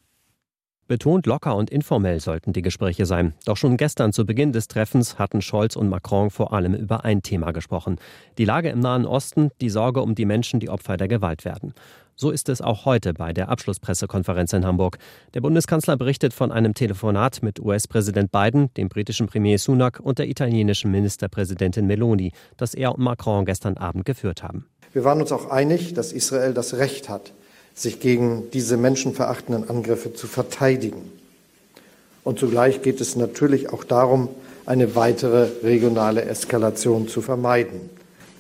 Betont 0.88 1.24
locker 1.26 1.56
und 1.56 1.70
informell 1.70 2.20
sollten 2.20 2.52
die 2.52 2.60
Gespräche 2.60 3.06
sein. 3.06 3.32
Doch 3.46 3.56
schon 3.56 3.78
gestern 3.78 4.12
zu 4.12 4.26
Beginn 4.26 4.52
des 4.52 4.68
Treffens 4.68 5.18
hatten 5.18 5.40
Scholz 5.40 5.74
und 5.74 5.88
Macron 5.88 6.28
vor 6.30 6.52
allem 6.52 6.74
über 6.74 7.04
ein 7.04 7.22
Thema 7.22 7.52
gesprochen. 7.52 7.96
Die 8.36 8.44
Lage 8.44 8.68
im 8.68 8.80
Nahen 8.80 9.06
Osten, 9.06 9.50
die 9.60 9.70
Sorge 9.70 10.02
um 10.02 10.14
die 10.14 10.26
Menschen, 10.26 10.60
die 10.60 10.68
Opfer 10.68 10.98
der 10.98 11.08
Gewalt 11.08 11.46
werden. 11.46 11.72
So 12.14 12.30
ist 12.30 12.48
es 12.48 12.60
auch 12.60 12.84
heute 12.84 13.14
bei 13.14 13.32
der 13.32 13.48
Abschlusspressekonferenz 13.48 14.52
in 14.52 14.66
Hamburg. 14.66 14.98
Der 15.34 15.40
Bundeskanzler 15.40 15.96
berichtet 15.96 16.34
von 16.34 16.52
einem 16.52 16.74
Telefonat 16.74 17.42
mit 17.42 17.58
US-Präsident 17.58 18.30
Biden, 18.30 18.72
dem 18.74 18.88
britischen 18.88 19.26
Premier 19.26 19.58
Sunak 19.58 19.98
und 19.98 20.18
der 20.18 20.28
italienischen 20.28 20.90
Ministerpräsidentin 20.90 21.86
Meloni, 21.86 22.32
das 22.56 22.74
er 22.74 22.94
und 22.94 23.02
Macron 23.02 23.44
gestern 23.44 23.76
Abend 23.76 24.04
geführt 24.04 24.42
haben. 24.42 24.66
Wir 24.92 25.04
waren 25.04 25.20
uns 25.20 25.32
auch 25.32 25.50
einig, 25.50 25.94
dass 25.94 26.12
Israel 26.12 26.52
das 26.52 26.74
Recht 26.74 27.08
hat, 27.08 27.32
sich 27.74 27.98
gegen 27.98 28.50
diese 28.52 28.76
menschenverachtenden 28.76 29.70
Angriffe 29.70 30.12
zu 30.12 30.26
verteidigen. 30.26 31.10
Und 32.24 32.38
zugleich 32.38 32.82
geht 32.82 33.00
es 33.00 33.16
natürlich 33.16 33.72
auch 33.72 33.84
darum, 33.84 34.28
eine 34.66 34.94
weitere 34.94 35.48
regionale 35.64 36.24
Eskalation 36.24 37.08
zu 37.08 37.22
vermeiden. 37.22 37.80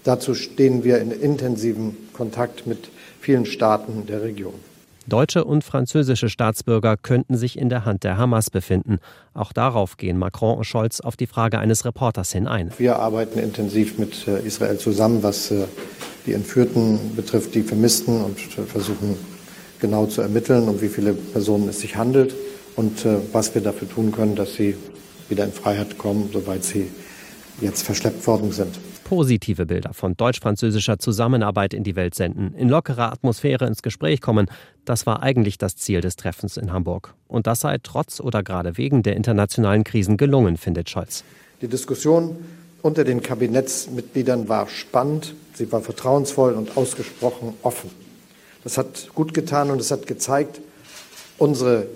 Dazu 0.04 0.34
stehen 0.34 0.84
wir 0.84 0.98
in 0.98 1.10
intensivem 1.10 1.96
Kontakt 2.12 2.66
mit 2.66 2.90
vielen 3.22 3.46
Staaten 3.46 4.06
der 4.06 4.22
Region. 4.22 4.54
Deutsche 5.06 5.44
und 5.44 5.64
französische 5.64 6.28
Staatsbürger 6.28 6.96
könnten 6.96 7.36
sich 7.36 7.58
in 7.58 7.68
der 7.68 7.84
Hand 7.84 8.04
der 8.04 8.18
Hamas 8.18 8.50
befinden. 8.50 8.98
Auch 9.34 9.52
darauf 9.52 9.96
gehen 9.96 10.16
Macron 10.16 10.58
und 10.58 10.64
Scholz 10.64 11.00
auf 11.00 11.16
die 11.16 11.26
Frage 11.26 11.58
eines 11.58 11.84
Reporters 11.84 12.32
hin 12.32 12.46
ein. 12.46 12.70
Wir 12.78 12.96
arbeiten 12.96 13.38
intensiv 13.38 13.98
mit 13.98 14.28
äh, 14.28 14.40
Israel 14.46 14.78
zusammen, 14.78 15.22
was 15.22 15.50
äh, 15.50 15.64
die 16.26 16.34
Entführten 16.34 17.16
betrifft, 17.16 17.54
die 17.54 17.62
Vermissten 17.62 18.22
und 18.22 18.38
versuchen 18.38 19.16
genau 19.80 20.06
zu 20.06 20.22
ermitteln, 20.22 20.68
um 20.68 20.80
wie 20.80 20.88
viele 20.88 21.14
Personen 21.14 21.68
es 21.68 21.80
sich 21.80 21.96
handelt 21.96 22.34
und 22.76 23.04
äh, 23.04 23.16
was 23.32 23.54
wir 23.54 23.62
dafür 23.62 23.88
tun 23.88 24.12
können, 24.12 24.36
dass 24.36 24.54
sie 24.54 24.76
wieder 25.28 25.44
in 25.44 25.52
Freiheit 25.52 25.98
kommen, 25.98 26.30
soweit 26.32 26.62
sie 26.62 26.90
jetzt 27.60 27.82
verschleppt 27.82 28.24
worden 28.26 28.52
sind. 28.52 28.78
Positive 29.12 29.66
Bilder 29.66 29.92
von 29.92 30.16
deutsch-französischer 30.16 30.98
Zusammenarbeit 30.98 31.74
in 31.74 31.84
die 31.84 31.96
Welt 31.96 32.14
senden, 32.14 32.54
in 32.54 32.70
lockerer 32.70 33.12
Atmosphäre 33.12 33.66
ins 33.66 33.82
Gespräch 33.82 34.22
kommen, 34.22 34.46
das 34.86 35.04
war 35.04 35.22
eigentlich 35.22 35.58
das 35.58 35.76
Ziel 35.76 36.00
des 36.00 36.16
Treffens 36.16 36.56
in 36.56 36.72
Hamburg. 36.72 37.12
Und 37.28 37.46
das 37.46 37.60
sei 37.60 37.76
trotz 37.82 38.20
oder 38.20 38.42
gerade 38.42 38.78
wegen 38.78 39.02
der 39.02 39.14
internationalen 39.14 39.84
Krisen 39.84 40.16
gelungen, 40.16 40.56
findet 40.56 40.88
Scholz. 40.88 41.24
Die 41.60 41.68
Diskussion 41.68 42.38
unter 42.80 43.04
den 43.04 43.20
Kabinettsmitgliedern 43.20 44.48
war 44.48 44.66
spannend, 44.66 45.34
sie 45.52 45.70
war 45.70 45.82
vertrauensvoll 45.82 46.54
und 46.54 46.78
ausgesprochen 46.78 47.52
offen. 47.62 47.90
Das 48.64 48.78
hat 48.78 49.10
gut 49.14 49.34
getan 49.34 49.70
und 49.70 49.78
es 49.78 49.90
hat 49.90 50.06
gezeigt, 50.06 50.62
unsere 51.36 51.86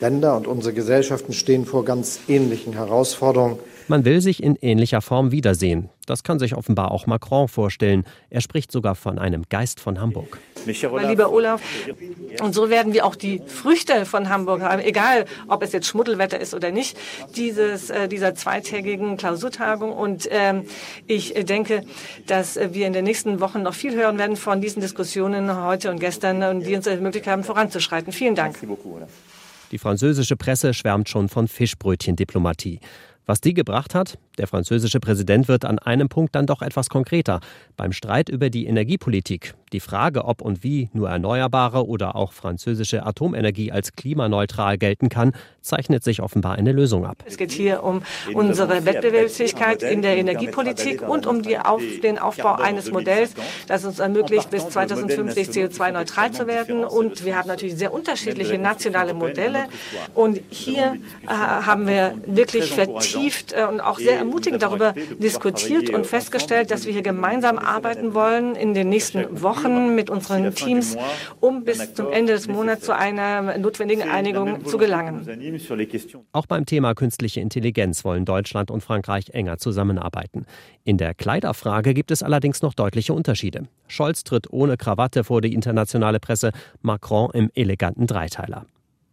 Länder 0.00 0.36
und 0.36 0.48
unsere 0.48 0.74
Gesellschaften 0.74 1.34
stehen 1.34 1.66
vor 1.66 1.84
ganz 1.84 2.18
ähnlichen 2.26 2.72
Herausforderungen. 2.72 3.60
Man 3.88 4.04
will 4.04 4.20
sich 4.20 4.42
in 4.42 4.56
ähnlicher 4.56 5.00
Form 5.00 5.32
wiedersehen. 5.32 5.88
Das 6.04 6.22
kann 6.22 6.38
sich 6.38 6.54
offenbar 6.54 6.90
auch 6.90 7.06
Macron 7.06 7.48
vorstellen. 7.48 8.04
Er 8.28 8.42
spricht 8.42 8.70
sogar 8.70 8.94
von 8.94 9.18
einem 9.18 9.44
Geist 9.48 9.80
von 9.80 9.98
Hamburg. 9.98 10.38
Mein 10.92 11.08
lieber 11.08 11.32
Olaf, 11.32 11.62
und 12.42 12.54
so 12.54 12.68
werden 12.68 12.92
wir 12.92 13.06
auch 13.06 13.14
die 13.14 13.40
Früchte 13.46 14.04
von 14.04 14.28
Hamburg 14.28 14.60
haben, 14.60 14.82
egal 14.82 15.24
ob 15.48 15.62
es 15.62 15.72
jetzt 15.72 15.86
Schmuddelwetter 15.86 16.38
ist 16.38 16.52
oder 16.52 16.70
nicht, 16.70 16.98
dieses, 17.36 17.88
äh, 17.88 18.08
dieser 18.08 18.34
zweitägigen 18.34 19.16
Klausurtagung. 19.16 19.92
Und 19.92 20.28
ähm, 20.30 20.64
ich 21.06 21.32
denke, 21.32 21.82
dass 22.26 22.56
wir 22.56 22.86
in 22.86 22.92
den 22.92 23.04
nächsten 23.04 23.40
Wochen 23.40 23.62
noch 23.62 23.74
viel 23.74 23.94
hören 23.94 24.18
werden 24.18 24.36
von 24.36 24.60
diesen 24.60 24.82
Diskussionen 24.82 25.64
heute 25.64 25.90
und 25.90 25.98
gestern, 25.98 26.42
und 26.42 26.66
die 26.66 26.74
uns 26.74 26.86
ermöglicht 26.86 27.26
haben, 27.26 27.42
voranzuschreiten. 27.42 28.12
Vielen 28.12 28.34
Dank. 28.34 28.58
Die 29.70 29.78
französische 29.78 30.36
Presse 30.36 30.72
schwärmt 30.72 31.08
schon 31.08 31.28
von 31.28 31.46
Fischbrötchen-Diplomatie. 31.46 32.80
Was 33.28 33.42
die 33.42 33.52
gebracht 33.52 33.94
hat? 33.94 34.18
Der 34.38 34.46
französische 34.46 35.00
Präsident 35.00 35.48
wird 35.48 35.66
an 35.66 35.78
einem 35.78 36.08
Punkt 36.08 36.34
dann 36.34 36.46
doch 36.46 36.62
etwas 36.62 36.88
konkreter. 36.88 37.40
Beim 37.76 37.92
Streit 37.92 38.30
über 38.30 38.48
die 38.48 38.64
Energiepolitik, 38.64 39.52
die 39.72 39.80
Frage, 39.80 40.24
ob 40.24 40.40
und 40.40 40.62
wie 40.62 40.90
nur 40.92 41.08
erneuerbare 41.08 41.86
oder 41.86 42.16
auch 42.16 42.32
französische 42.32 43.04
Atomenergie 43.04 43.72
als 43.72 43.92
klimaneutral 43.94 44.78
gelten 44.78 45.08
kann, 45.08 45.32
zeichnet 45.60 46.02
sich 46.02 46.22
offenbar 46.22 46.54
eine 46.54 46.72
Lösung 46.72 47.06
ab. 47.06 47.18
Es 47.26 47.36
geht 47.36 47.52
hier 47.52 47.82
um 47.82 48.02
unsere 48.32 48.84
Wettbewerbsfähigkeit 48.84 49.82
in 49.82 50.02
der 50.02 50.16
Energiepolitik 50.16 51.06
und 51.06 51.26
um 51.26 51.42
auf, 51.62 51.82
den 52.02 52.18
Aufbau 52.18 52.54
eines 52.54 52.90
Modells, 52.90 53.34
das 53.66 53.84
uns 53.84 53.98
ermöglicht, 53.98 54.50
bis 54.50 54.68
2050 54.68 55.48
CO2-neutral 55.48 56.32
zu 56.32 56.46
werden. 56.46 56.84
Und 56.84 57.24
wir 57.24 57.36
haben 57.36 57.48
natürlich 57.48 57.76
sehr 57.76 57.92
unterschiedliche 57.92 58.58
nationale 58.58 59.14
Modelle. 59.14 59.66
Und 60.14 60.40
hier 60.48 60.96
äh, 61.26 61.28
haben 61.28 61.86
wir 61.86 62.14
wirklich 62.26 62.72
vertieft 62.72 63.52
äh, 63.52 63.64
und 63.64 63.80
auch 63.80 63.98
sehr 63.98 64.18
ermutigend 64.18 64.62
darüber 64.62 64.94
diskutiert 65.18 65.90
und 65.90 66.06
festgestellt, 66.06 66.70
dass 66.70 66.86
wir 66.86 66.92
hier 66.92 67.02
gemeinsam 67.02 67.58
arbeiten 67.58 68.14
wollen 68.14 68.54
in 68.54 68.74
den 68.74 68.88
nächsten 68.88 69.42
Wochen 69.42 69.57
mit 69.94 70.10
unseren 70.10 70.54
Teams, 70.54 70.96
um 71.40 71.64
bis 71.64 71.94
zum 71.94 72.10
Ende 72.12 72.32
des 72.32 72.48
Monats 72.48 72.84
zu 72.84 72.94
einer 72.94 73.58
notwendigen 73.58 74.02
Einigung 74.02 74.64
zu 74.64 74.78
gelangen. 74.78 75.26
Auch 76.32 76.46
beim 76.46 76.66
Thema 76.66 76.94
künstliche 76.94 77.40
Intelligenz 77.40 78.04
wollen 78.04 78.24
Deutschland 78.24 78.70
und 78.70 78.82
Frankreich 78.82 79.30
enger 79.30 79.58
zusammenarbeiten. 79.58 80.46
In 80.84 80.98
der 80.98 81.14
Kleiderfrage 81.14 81.94
gibt 81.94 82.10
es 82.10 82.22
allerdings 82.22 82.62
noch 82.62 82.74
deutliche 82.74 83.12
Unterschiede. 83.12 83.68
Scholz 83.86 84.24
tritt 84.24 84.52
ohne 84.52 84.76
Krawatte 84.76 85.24
vor 85.24 85.40
die 85.40 85.54
internationale 85.54 86.20
Presse, 86.20 86.52
Macron 86.82 87.30
im 87.32 87.50
eleganten 87.54 88.06
Dreiteiler. 88.06 88.66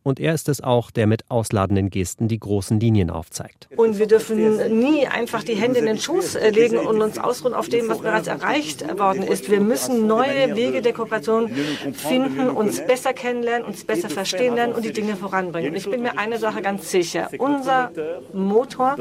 Und 0.05 0.19
er 0.19 0.35
ist 0.35 0.49
es 0.49 0.61
auch, 0.61 0.91
der 0.91 1.07
mit 1.07 1.23
ausladenden 1.31 1.89
Gesten 1.89 2.27
die 2.27 2.37
großen 2.37 2.79
Linien 2.79 3.09
aufzeigt. 3.09 3.67
Und 3.75 3.97
wir 3.97 4.05
dürfen 4.05 4.79
nie 4.79 5.07
einfach 5.07 5.43
die 5.43 5.55
Hände 5.55 5.79
in 5.79 5.87
den 5.87 5.97
Schoß 5.97 6.35
äh, 6.35 6.51
legen 6.51 6.77
und 6.77 7.01
uns 7.01 7.17
ausruhen 7.17 7.55
auf 7.55 7.69
dem, 7.69 7.89
was 7.89 8.01
bereits 8.01 8.27
erreicht 8.27 8.87
worden 8.99 9.23
ist. 9.23 9.49
Wir 9.49 9.59
müssen 9.59 10.05
neue 10.05 10.55
Wege 10.55 10.83
der 10.83 10.93
Kooperation 10.93 11.49
finden, 11.93 12.51
uns 12.51 12.85
besser 12.85 13.13
kennenlernen, 13.13 13.65
uns 13.65 13.83
besser 13.83 14.11
verstehen 14.11 14.53
lernen 14.53 14.73
und 14.73 14.85
die 14.85 14.93
Dinge 14.93 15.15
voranbringen. 15.15 15.71
Und 15.71 15.75
ich 15.75 15.89
bin 15.89 16.03
mir 16.03 16.19
eine 16.19 16.37
Sache 16.37 16.61
ganz 16.61 16.91
sicher. 16.91 17.31
Unser 17.39 17.91
Motor 18.31 18.97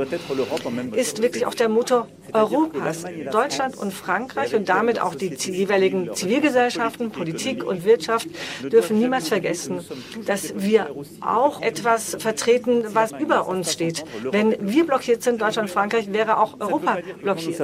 ist 0.93 1.21
wirklich 1.21 1.45
auch 1.45 1.55
der 1.55 1.69
Motor 1.69 2.09
Europas. 2.33 3.05
Deutschland 3.31 3.77
und 3.77 3.93
Frankreich 3.93 4.55
und 4.55 4.71
damit 4.71 5.03
auch 5.03 5.15
die 5.15 5.35
jeweiligen 5.35 6.15
Zivilgesellschaften, 6.15 7.11
Politik 7.11 7.63
und 7.63 7.85
Wirtschaft 7.85 8.27
dürfen 8.73 8.99
niemals 8.99 9.29
vergessen, 9.29 9.85
dass 10.25 10.55
wir 10.57 10.94
auch 11.21 11.61
etwas 11.61 12.17
vertreten, 12.19 12.85
was 12.95 13.13
über 13.13 13.47
uns 13.47 13.73
steht. 13.73 14.05
Wenn 14.31 14.57
wir 14.61 14.87
blockiert 14.87 15.23
sind, 15.23 15.41
Deutschland 15.41 15.69
und 15.69 15.75
Frankreich, 15.75 16.13
wäre 16.13 16.39
auch 16.39 16.61
Europa 16.61 16.99
blockiert. 17.21 17.61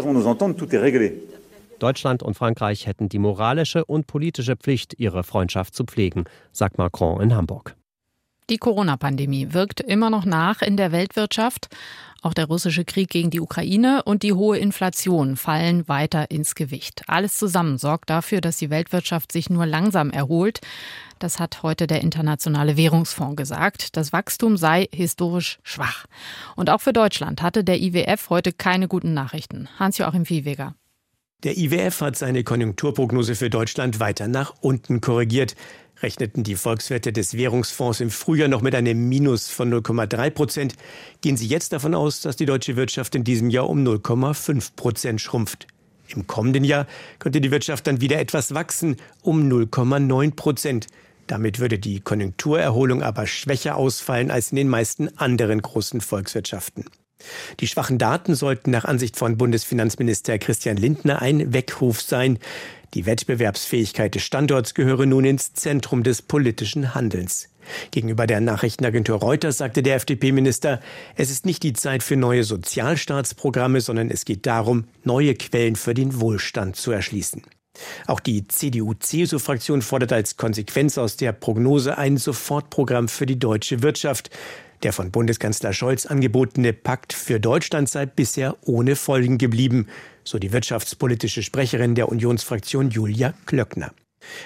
Deutschland 1.79 2.23
und 2.23 2.35
Frankreich 2.35 2.87
hätten 2.87 3.09
die 3.09 3.19
moralische 3.19 3.85
und 3.85 4.07
politische 4.07 4.57
Pflicht, 4.57 4.99
ihre 4.99 5.25
Freundschaft 5.25 5.75
zu 5.75 5.85
pflegen, 5.85 6.25
sagt 6.53 6.77
Macron 6.79 7.21
in 7.23 7.35
Hamburg. 7.35 7.75
Die 8.51 8.59
Corona-Pandemie 8.59 9.53
wirkt 9.53 9.81
immer 9.81 10.11
noch 10.11 10.25
nach 10.25 10.61
in 10.61 10.77
der 10.77 10.90
Weltwirtschaft. 10.90 11.69
Auch 12.23 12.35
der 12.35 12.47
russische 12.47 12.85
Krieg 12.85 13.09
gegen 13.09 13.31
die 13.31 13.41
Ukraine 13.41 14.03
und 14.05 14.23
die 14.23 14.35
hohe 14.35 14.59
Inflation 14.59 15.37
fallen 15.37 15.89
weiter 15.89 16.31
ins 16.31 16.55
Gewicht. 16.55 17.03
Alles 17.07 17.39
zusammen 17.39 17.79
sorgt 17.79 18.11
dafür, 18.11 18.41
dass 18.41 18.59
die 18.59 18.69
Weltwirtschaft 18.69 19.33
sich 19.33 19.49
nur 19.49 19.65
langsam 19.65 20.11
erholt. 20.11 20.61
Das 21.19 21.39
hat 21.39 21.63
heute 21.63 21.87
der 21.87 22.03
Internationale 22.03 22.77
Währungsfonds 22.77 23.37
gesagt. 23.37 23.97
Das 23.97 24.13
Wachstum 24.13 24.57
sei 24.57 24.89
historisch 24.93 25.59
schwach. 25.63 26.07
Und 26.57 26.71
auch 26.71 26.81
für 26.81 26.93
Deutschland 26.93 27.43
hatte 27.43 27.65
der 27.65 27.81
IWF 27.81 28.31
heute 28.31 28.53
keine 28.53 28.89
guten 28.89 29.15
Nachrichten. 29.15 29.69
Hans-Joachim 29.79 30.27
Viehweger. 30.27 30.75
Der 31.43 31.57
IWF 31.57 32.03
hat 32.03 32.17
seine 32.17 32.45
Konjunkturprognose 32.45 33.35
für 33.35 33.49
Deutschland 33.49 33.99
weiter 33.99 34.29
nach 34.29 34.55
unten 34.61 35.01
korrigiert. 35.01 35.57
Rechneten 36.03 36.45
die 36.45 36.57
Volkswirte 36.57 37.13
des 37.13 37.35
Währungsfonds 37.35 38.01
im 38.01 38.11
Frühjahr 38.11 38.49
noch 38.49 38.63
mit 38.63 38.75
einem 38.75 39.09
Minus 39.09 39.51
von 39.51 39.73
0,3 39.73 40.31
Prozent, 40.31 40.75
gehen 41.21 41.37
sie 41.37 41.47
jetzt 41.47 41.73
davon 41.73 41.95
aus, 41.95 42.23
dass 42.23 42.37
die 42.37 42.47
deutsche 42.47 42.77
Wirtschaft 42.77 43.15
in 43.15 43.25
diesem 43.25 43.51
Jahr 43.51 43.69
um 43.69 43.85
0,5 43.87 44.77
Prozent 44.77 45.21
schrumpft. 45.21 45.67
Im 46.09 46.27
kommenden 46.27 46.65
Jahr 46.65 46.87
könnte 47.19 47.41
die 47.41 47.51
Wirtschaft 47.51 47.87
dann 47.87 48.01
wieder 48.01 48.19
etwas 48.19 48.55
wachsen, 48.55 48.97
um 49.23 49.49
0,9 49.49 50.35
Prozent. 50.35 50.87
Damit 51.27 51.61
würde 51.61 51.79
die 51.79 52.01
Konjunkturerholung 52.01 53.03
aber 53.03 53.27
schwächer 53.27 53.77
ausfallen 53.77 54.31
als 54.31 54.51
in 54.51 54.57
den 54.57 54.69
meisten 54.69 55.17
anderen 55.19 55.63
großen 55.63 56.01
Volkswirtschaften. 56.01 56.87
Die 57.61 57.67
schwachen 57.67 57.99
Daten 57.99 58.35
sollten 58.35 58.71
nach 58.71 58.85
Ansicht 58.85 59.17
von 59.17 59.37
Bundesfinanzminister 59.37 60.39
Christian 60.39 60.77
Lindner 60.77 61.23
ein 61.23 61.53
Weckruf 61.53 62.01
sein. 62.01 62.39
Die 62.95 63.07
Wettbewerbsfähigkeit 63.07 64.15
des 64.15 64.23
Standorts 64.23 64.75
gehöre 64.75 65.07
nun 65.07 65.25
ins 65.25 65.55
Zentrum 65.55 66.03
des 66.03 66.23
politischen 66.23 66.95
Handelns. 66.95 67.49
Gegenüber 67.91 68.27
der 68.27 68.41
Nachrichtenagentur 68.41 69.19
Reuters 69.19 69.59
sagte 69.59 69.83
der 69.83 69.97
FDP-Minister, 69.97 70.81
es 71.15 71.31
ist 71.31 71.47
nicht 71.47 71.63
die 71.63 71.73
Zeit 71.73 72.03
für 72.03 72.17
neue 72.17 72.43
Sozialstaatsprogramme, 72.45 73.81
sondern 73.81 74.11
es 74.11 74.25
geht 74.25 74.47
darum, 74.47 74.85
neue 75.05 75.35
Quellen 75.35 75.77
für 75.77 75.95
den 75.95 76.21
Wohlstand 76.21 76.77
zu 76.77 76.91
erschließen. 76.91 77.43
Auch 78.07 78.21
die 78.21 78.47
CDU-CSU-Fraktion 78.47 79.83
fordert 79.83 80.13
als 80.13 80.37
Konsequenz 80.37 80.99
aus 80.99 81.17
der 81.17 81.33
Prognose 81.33 81.97
ein 81.97 82.17
Sofortprogramm 82.17 83.09
für 83.09 83.27
die 83.27 83.39
deutsche 83.39 83.83
Wirtschaft. 83.83 84.31
Der 84.83 84.93
von 84.95 85.11
Bundeskanzler 85.11 85.75
Scholz 85.75 86.07
angebotene 86.07 86.73
Pakt 86.73 87.12
für 87.12 87.38
Deutschland 87.38 87.88
sei 87.88 88.07
bisher 88.07 88.57
ohne 88.64 88.97
Folgen 88.97 89.37
geblieben, 89.37 89.88
so 90.25 90.38
die 90.38 90.53
wirtschaftspolitische 90.53 91.43
Sprecherin 91.43 91.95
der 91.95 92.09
Unionsfraktion 92.09 92.90
Julia 92.90 93.35
Klöckner. 93.45 93.93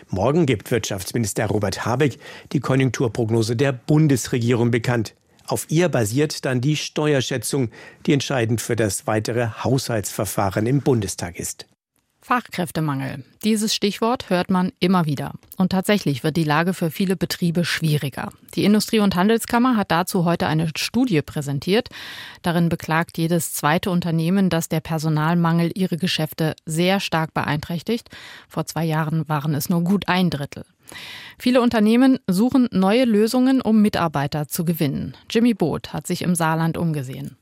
Morgen 0.09 0.47
gibt 0.47 0.71
Wirtschaftsminister 0.71 1.47
Robert 1.47 1.85
Habeck 1.85 2.19
die 2.53 2.61
Konjunkturprognose 2.61 3.55
der 3.55 3.73
Bundesregierung 3.73 4.71
bekannt. 4.71 5.15
Auf 5.47 5.67
ihr 5.69 5.89
basiert 5.89 6.45
dann 6.45 6.61
die 6.61 6.77
Steuerschätzung, 6.77 7.71
die 8.07 8.15
entscheidend 8.15 8.61
für 8.61 8.77
das 8.77 9.07
weitere 9.07 9.49
Haushaltsverfahren 9.63 10.67
im 10.67 10.81
Bundestag 10.81 11.39
ist. 11.39 11.67
Fachkräftemangel. 12.25 13.23
Dieses 13.45 13.75
Stichwort 13.75 14.31
hört 14.31 14.51
man 14.51 14.73
immer 14.81 15.05
wieder. 15.05 15.33
Und 15.59 15.73
tatsächlich 15.73 16.25
wird 16.25 16.39
die 16.39 16.45
Lage 16.45 16.73
für 16.73 16.91
viele 16.91 17.17
Betriebe 17.17 17.67
schwieriger. 17.67 18.33
Die 18.55 18.65
Industrie- 18.65 19.01
und 19.01 19.15
Handelskammer 19.15 19.77
hat 19.77 19.91
dazu 19.91 20.25
heute 20.25 20.47
eine 20.47 20.71
Studie 20.75 21.21
präsentiert. 21.21 21.91
Darin 22.41 22.71
beklagt 22.71 23.19
jedes 23.19 23.53
zweite 23.53 23.91
Unternehmen, 23.91 24.49
dass 24.49 24.71
der 24.71 24.81
Personalmangel 24.81 25.71
ihre 25.75 25.99
Geschäfte 25.99 26.57
sehr 26.65 26.99
stark 26.99 27.35
beeinträchtigt. 27.35 28.09
Vor 28.49 28.65
zwei 28.65 28.87
Jahren 28.87 29.29
waren 29.29 29.55
es 29.55 29.69
nur 29.69 29.85
gut 29.85 30.09
ein 30.09 30.31
Drittel. 30.31 30.65
Viele 31.39 31.61
Unternehmen 31.61 32.21
suchen 32.27 32.69
neue 32.73 33.05
Lösungen, 33.05 33.61
um 33.61 33.83
Mitarbeiter 33.83 34.49
zu 34.49 34.65
gewinnen. 34.65 35.15
Jimmy 35.29 35.53
Boot 35.53 35.93
hat 35.93 36.07
sich 36.07 36.23
im 36.23 36.35
Saarland 36.35 36.79
umgesehen. 36.79 37.37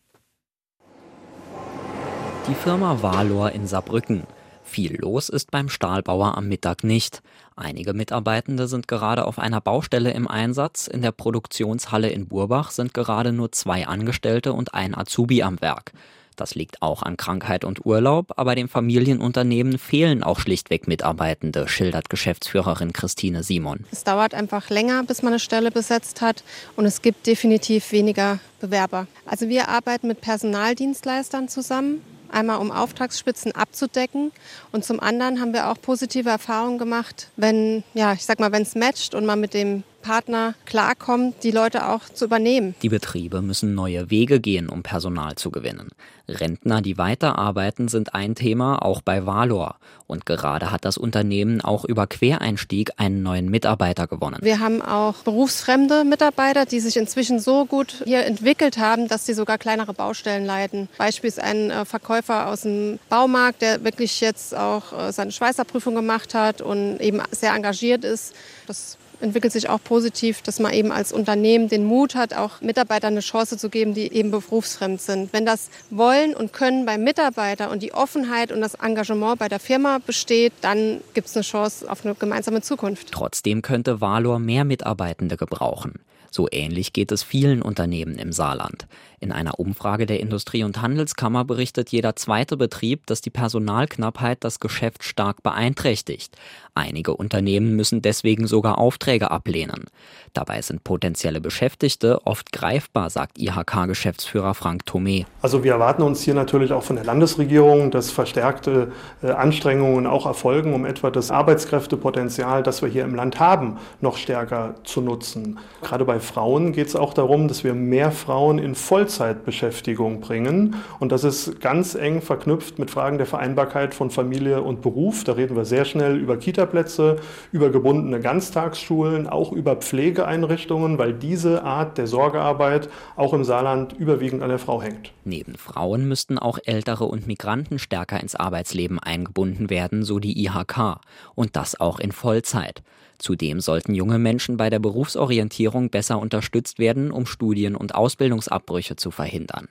Die 2.48 2.54
Firma 2.54 3.00
Valor 3.00 3.52
in 3.52 3.68
Saarbrücken. 3.68 4.24
Viel 4.72 4.96
los 4.98 5.28
ist 5.28 5.50
beim 5.50 5.68
Stahlbauer 5.68 6.38
am 6.38 6.48
Mittag 6.48 6.82
nicht. 6.82 7.20
Einige 7.56 7.92
Mitarbeitende 7.92 8.68
sind 8.68 8.88
gerade 8.88 9.26
auf 9.26 9.38
einer 9.38 9.60
Baustelle 9.60 10.12
im 10.12 10.26
Einsatz. 10.26 10.86
In 10.86 11.02
der 11.02 11.12
Produktionshalle 11.12 12.08
in 12.08 12.26
Burbach 12.26 12.70
sind 12.70 12.94
gerade 12.94 13.32
nur 13.32 13.52
zwei 13.52 13.86
Angestellte 13.86 14.54
und 14.54 14.72
ein 14.72 14.96
Azubi 14.96 15.42
am 15.42 15.60
Werk. 15.60 15.92
Das 16.36 16.54
liegt 16.54 16.80
auch 16.80 17.02
an 17.02 17.18
Krankheit 17.18 17.66
und 17.66 17.84
Urlaub, 17.84 18.32
aber 18.38 18.54
dem 18.54 18.70
Familienunternehmen 18.70 19.76
fehlen 19.76 20.22
auch 20.22 20.40
schlichtweg 20.40 20.88
Mitarbeitende, 20.88 21.68
schildert 21.68 22.08
Geschäftsführerin 22.08 22.94
Christine 22.94 23.42
Simon. 23.42 23.84
Es 23.92 24.04
dauert 24.04 24.32
einfach 24.32 24.70
länger, 24.70 25.04
bis 25.04 25.20
man 25.20 25.34
eine 25.34 25.40
Stelle 25.40 25.70
besetzt 25.70 26.22
hat 26.22 26.44
und 26.76 26.86
es 26.86 27.02
gibt 27.02 27.26
definitiv 27.26 27.92
weniger 27.92 28.40
Bewerber. 28.58 29.06
Also 29.26 29.50
wir 29.50 29.68
arbeiten 29.68 30.08
mit 30.08 30.22
Personaldienstleistern 30.22 31.48
zusammen 31.48 32.00
Einmal 32.32 32.58
um 32.58 32.70
Auftragsspitzen 32.70 33.52
abzudecken. 33.52 34.32
Und 34.72 34.84
zum 34.84 35.00
anderen 35.00 35.40
haben 35.40 35.52
wir 35.52 35.68
auch 35.68 35.80
positive 35.80 36.30
Erfahrungen 36.30 36.78
gemacht, 36.78 37.28
wenn, 37.36 37.84
ja, 37.94 38.12
ich 38.12 38.24
sag 38.24 38.40
mal, 38.40 38.52
wenn 38.52 38.62
es 38.62 38.74
matcht 38.74 39.14
und 39.14 39.26
man 39.26 39.40
mit 39.40 39.54
dem 39.54 39.84
Partner 40.02 40.54
klarkommt, 40.66 41.42
die 41.42 41.50
Leute 41.50 41.88
auch 41.88 42.08
zu 42.08 42.26
übernehmen. 42.26 42.74
Die 42.82 42.88
Betriebe 42.88 43.40
müssen 43.40 43.74
neue 43.74 44.10
Wege 44.10 44.40
gehen, 44.40 44.68
um 44.68 44.82
Personal 44.82 45.36
zu 45.36 45.50
gewinnen. 45.50 45.88
Rentner, 46.28 46.82
die 46.82 46.98
weiterarbeiten, 46.98 47.88
sind 47.88 48.14
ein 48.14 48.34
Thema, 48.34 48.82
auch 48.82 49.02
bei 49.02 49.26
Valor. 49.26 49.76
Und 50.06 50.26
gerade 50.26 50.70
hat 50.70 50.84
das 50.84 50.98
Unternehmen 50.98 51.60
auch 51.60 51.84
über 51.84 52.06
Quereinstieg 52.06 52.90
einen 52.96 53.22
neuen 53.22 53.48
Mitarbeiter 53.50 54.06
gewonnen. 54.06 54.38
Wir 54.42 54.60
haben 54.60 54.82
auch 54.82 55.22
berufsfremde 55.22 56.04
Mitarbeiter, 56.04 56.66
die 56.66 56.80
sich 56.80 56.96
inzwischen 56.96 57.38
so 57.38 57.64
gut 57.64 58.02
hier 58.04 58.24
entwickelt 58.24 58.78
haben, 58.78 59.08
dass 59.08 59.26
sie 59.26 59.34
sogar 59.34 59.58
kleinere 59.58 59.94
Baustellen 59.94 60.44
leiten. 60.44 60.88
Beispielsweise 60.98 61.42
ein 61.42 61.70
äh, 61.70 61.84
Verkäufer 61.84 62.48
aus 62.48 62.62
dem 62.62 62.98
Baumarkt, 63.08 63.62
der 63.62 63.84
wirklich 63.84 64.20
jetzt 64.20 64.56
auch 64.56 64.92
äh, 64.92 65.12
seine 65.12 65.32
Schweißerprüfung 65.32 65.94
gemacht 65.94 66.34
hat 66.34 66.60
und 66.60 66.98
eben 67.00 67.20
sehr 67.30 67.54
engagiert 67.54 68.04
ist. 68.04 68.34
Das 68.66 68.98
entwickelt 69.22 69.52
sich 69.52 69.68
auch 69.68 69.82
positiv, 69.82 70.42
dass 70.42 70.58
man 70.58 70.72
eben 70.72 70.92
als 70.92 71.12
Unternehmen 71.12 71.68
den 71.68 71.84
Mut 71.84 72.14
hat, 72.14 72.34
auch 72.34 72.60
Mitarbeitern 72.60 73.14
eine 73.14 73.20
Chance 73.20 73.56
zu 73.56 73.70
geben, 73.70 73.94
die 73.94 74.12
eben 74.12 74.30
berufsfremd 74.30 75.00
sind. 75.00 75.32
Wenn 75.32 75.46
das 75.46 75.70
Wollen 75.90 76.34
und 76.34 76.52
Können 76.52 76.84
beim 76.84 77.04
Mitarbeiter 77.04 77.70
und 77.70 77.82
die 77.82 77.94
Offenheit 77.94 78.52
und 78.52 78.60
das 78.60 78.74
Engagement 78.74 79.38
bei 79.38 79.48
der 79.48 79.60
Firma 79.60 79.98
besteht, 80.04 80.52
dann 80.60 81.00
gibt 81.14 81.28
es 81.28 81.36
eine 81.36 81.44
Chance 81.44 81.90
auf 81.90 82.04
eine 82.04 82.14
gemeinsame 82.14 82.62
Zukunft. 82.62 83.12
Trotzdem 83.12 83.62
könnte 83.62 84.00
Valor 84.00 84.38
mehr 84.38 84.64
Mitarbeitende 84.64 85.36
gebrauchen. 85.36 85.94
So 86.34 86.48
ähnlich 86.50 86.94
geht 86.94 87.12
es 87.12 87.22
vielen 87.22 87.60
Unternehmen 87.60 88.16
im 88.16 88.32
Saarland. 88.32 88.86
In 89.20 89.32
einer 89.32 89.60
Umfrage 89.60 90.06
der 90.06 90.18
Industrie- 90.18 90.64
und 90.64 90.80
Handelskammer 90.80 91.44
berichtet 91.44 91.90
jeder 91.90 92.16
zweite 92.16 92.56
Betrieb, 92.56 93.04
dass 93.04 93.20
die 93.20 93.28
Personalknappheit 93.28 94.38
das 94.42 94.58
Geschäft 94.58 95.04
stark 95.04 95.42
beeinträchtigt. 95.42 96.34
Einige 96.74 97.14
Unternehmen 97.14 97.76
müssen 97.76 98.00
deswegen 98.00 98.46
sogar 98.46 98.78
Aufträge 98.78 99.30
ablehnen. 99.30 99.84
Dabei 100.32 100.62
sind 100.62 100.84
potenzielle 100.84 101.42
Beschäftigte 101.42 102.26
oft 102.26 102.50
greifbar, 102.52 103.10
sagt 103.10 103.38
IHK-Geschäftsführer 103.38 104.54
Frank 104.54 104.86
Thome. 104.86 105.26
Also 105.42 105.62
wir 105.64 105.72
erwarten 105.72 106.00
uns 106.00 106.22
hier 106.22 106.32
natürlich 106.32 106.72
auch 106.72 106.82
von 106.82 106.96
der 106.96 107.04
Landesregierung, 107.04 107.90
dass 107.90 108.10
verstärkte 108.10 108.92
äh, 109.22 109.32
Anstrengungen 109.32 110.06
auch 110.06 110.24
erfolgen, 110.24 110.72
um 110.72 110.86
etwa 110.86 111.10
das 111.10 111.30
Arbeitskräftepotenzial, 111.30 112.62
das 112.62 112.80
wir 112.80 112.88
hier 112.88 113.04
im 113.04 113.14
Land 113.14 113.38
haben, 113.38 113.76
noch 114.00 114.16
stärker 114.16 114.76
zu 114.84 115.02
nutzen. 115.02 115.58
Gerade 115.82 116.06
bei 116.06 116.20
Frauen 116.20 116.72
geht 116.72 116.86
es 116.86 116.96
auch 116.96 117.12
darum, 117.12 117.48
dass 117.48 117.64
wir 117.64 117.74
mehr 117.74 118.10
Frauen 118.12 118.58
in 118.58 118.74
Vollzeitbeschäftigung 118.74 120.20
bringen. 120.20 120.76
Und 120.98 121.12
das 121.12 121.24
ist 121.24 121.60
ganz 121.60 121.94
eng 121.94 122.22
verknüpft 122.22 122.78
mit 122.78 122.90
Fragen 122.90 123.18
der 123.18 123.26
Vereinbarkeit 123.26 123.94
von 123.94 124.10
Familie 124.10 124.62
und 124.62 124.80
Beruf. 124.80 125.24
Da 125.24 125.32
reden 125.32 125.56
wir 125.56 125.66
sehr 125.66 125.84
schnell 125.84 126.16
über 126.16 126.38
Kita-Plätze, 126.62 127.16
über 127.50 127.70
gebundene 127.70 128.20
Ganztagsschulen, 128.20 129.26
auch 129.26 129.52
über 129.52 129.76
Pflegeeinrichtungen, 129.76 130.98
weil 130.98 131.12
diese 131.12 131.62
Art 131.64 131.98
der 131.98 132.06
Sorgearbeit 132.06 132.88
auch 133.16 133.32
im 133.32 133.44
Saarland 133.44 133.92
überwiegend 133.92 134.42
an 134.42 134.48
der 134.48 134.58
Frau 134.58 134.80
hängt. 134.80 135.12
Neben 135.24 135.56
Frauen 135.56 136.06
müssten 136.06 136.38
auch 136.38 136.58
Ältere 136.64 137.04
und 137.04 137.26
Migranten 137.26 137.78
stärker 137.78 138.20
ins 138.20 138.34
Arbeitsleben 138.34 138.98
eingebunden 138.98 139.70
werden, 139.70 140.04
so 140.04 140.18
die 140.18 140.44
IHK. 140.44 141.00
Und 141.34 141.56
das 141.56 141.80
auch 141.80 141.98
in 141.98 142.12
Vollzeit. 142.12 142.82
Zudem 143.18 143.60
sollten 143.60 143.94
junge 143.94 144.18
Menschen 144.18 144.56
bei 144.56 144.68
der 144.68 144.80
Berufsorientierung 144.80 145.90
besser 145.90 146.18
unterstützt 146.18 146.78
werden, 146.78 147.12
um 147.12 147.26
Studien- 147.26 147.76
und 147.76 147.94
Ausbildungsabbrüche 147.94 148.96
zu 148.96 149.10
verhindern. 149.10 149.68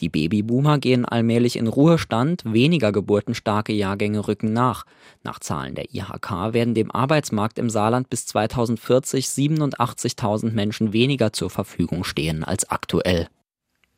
Die 0.00 0.08
Babyboomer 0.08 0.78
gehen 0.78 1.04
allmählich 1.04 1.56
in 1.56 1.66
Ruhestand, 1.66 2.42
weniger 2.44 2.92
geburtenstarke 2.92 3.72
Jahrgänge 3.72 4.26
rücken 4.26 4.52
nach. 4.52 4.84
Nach 5.22 5.38
Zahlen 5.38 5.74
der 5.74 5.94
IHK 5.94 6.52
werden 6.52 6.74
dem 6.74 6.90
Arbeitsmarkt 6.90 7.58
im 7.58 7.70
Saarland 7.70 8.10
bis 8.10 8.26
2040 8.26 9.26
87.000 9.26 10.52
Menschen 10.52 10.92
weniger 10.92 11.32
zur 11.32 11.50
Verfügung 11.50 12.04
stehen 12.04 12.44
als 12.44 12.68
aktuell. 12.68 13.28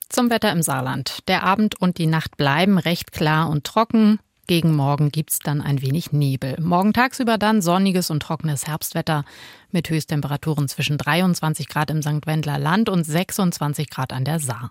Zum 0.09 0.31
Wetter 0.31 0.53
im 0.53 0.63
Saarland. 0.63 1.21
Der 1.29 1.43
Abend 1.43 1.81
und 1.81 1.99
die 1.99 2.07
Nacht 2.07 2.37
bleiben 2.37 2.79
recht 2.79 3.13
klar 3.13 3.49
und 3.49 3.65
trocken. 3.65 4.21
Gegen 4.49 4.77
Morgen 4.77 5.11
gibt's 5.11 5.41
dann 5.41 5.61
ein 5.61 5.83
wenig 5.83 6.13
Nebel. 6.13 6.57
Morgen 6.61 6.93
tagsüber 6.93 7.37
dann 7.37 7.61
sonniges 7.61 8.11
und 8.11 8.21
trockenes 8.23 8.69
Herbstwetter 8.69 9.25
mit 9.73 9.91
Höchsttemperaturen 9.91 10.69
zwischen 10.69 10.99
23 10.99 11.69
Grad 11.69 11.91
im 11.91 12.01
St. 12.01 12.27
Wendler 12.27 12.57
Land 12.57 12.89
und 12.89 13.03
26 13.03 13.91
Grad 13.91 14.13
an 14.13 14.25
der 14.25 14.39
Saar. 14.39 14.71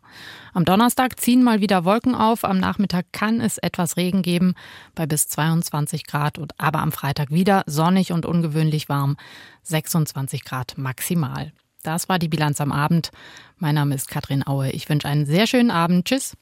Am 0.54 0.64
Donnerstag 0.64 1.20
ziehen 1.20 1.44
mal 1.44 1.60
wieder 1.60 1.84
Wolken 1.84 2.16
auf. 2.16 2.46
Am 2.46 2.58
Nachmittag 2.58 3.08
kann 3.12 3.42
es 3.42 3.58
etwas 3.58 3.98
Regen 3.98 4.22
geben 4.22 4.56
bei 4.96 5.06
bis 5.06 5.28
22 5.28 6.08
Grad 6.08 6.38
und 6.38 6.58
aber 6.58 6.80
am 6.80 6.94
Freitag 6.94 7.32
wieder 7.32 7.64
sonnig 7.66 8.14
und 8.14 8.26
ungewöhnlich 8.26 8.88
warm. 8.88 9.18
26 9.64 10.46
Grad 10.46 10.78
maximal. 10.78 11.52
Das 11.84 12.08
war 12.08 12.18
die 12.18 12.30
Bilanz 12.30 12.62
am 12.62 12.72
Abend. 12.72 13.12
Mein 13.58 13.76
Name 13.76 13.94
ist 13.94 14.08
Katrin 14.08 14.48
Aue. 14.48 14.72
Ich 14.72 14.88
wünsche 14.88 15.10
einen 15.10 15.26
sehr 15.26 15.48
schönen 15.48 15.70
Abend. 15.70 16.06
Tschüss. 16.06 16.38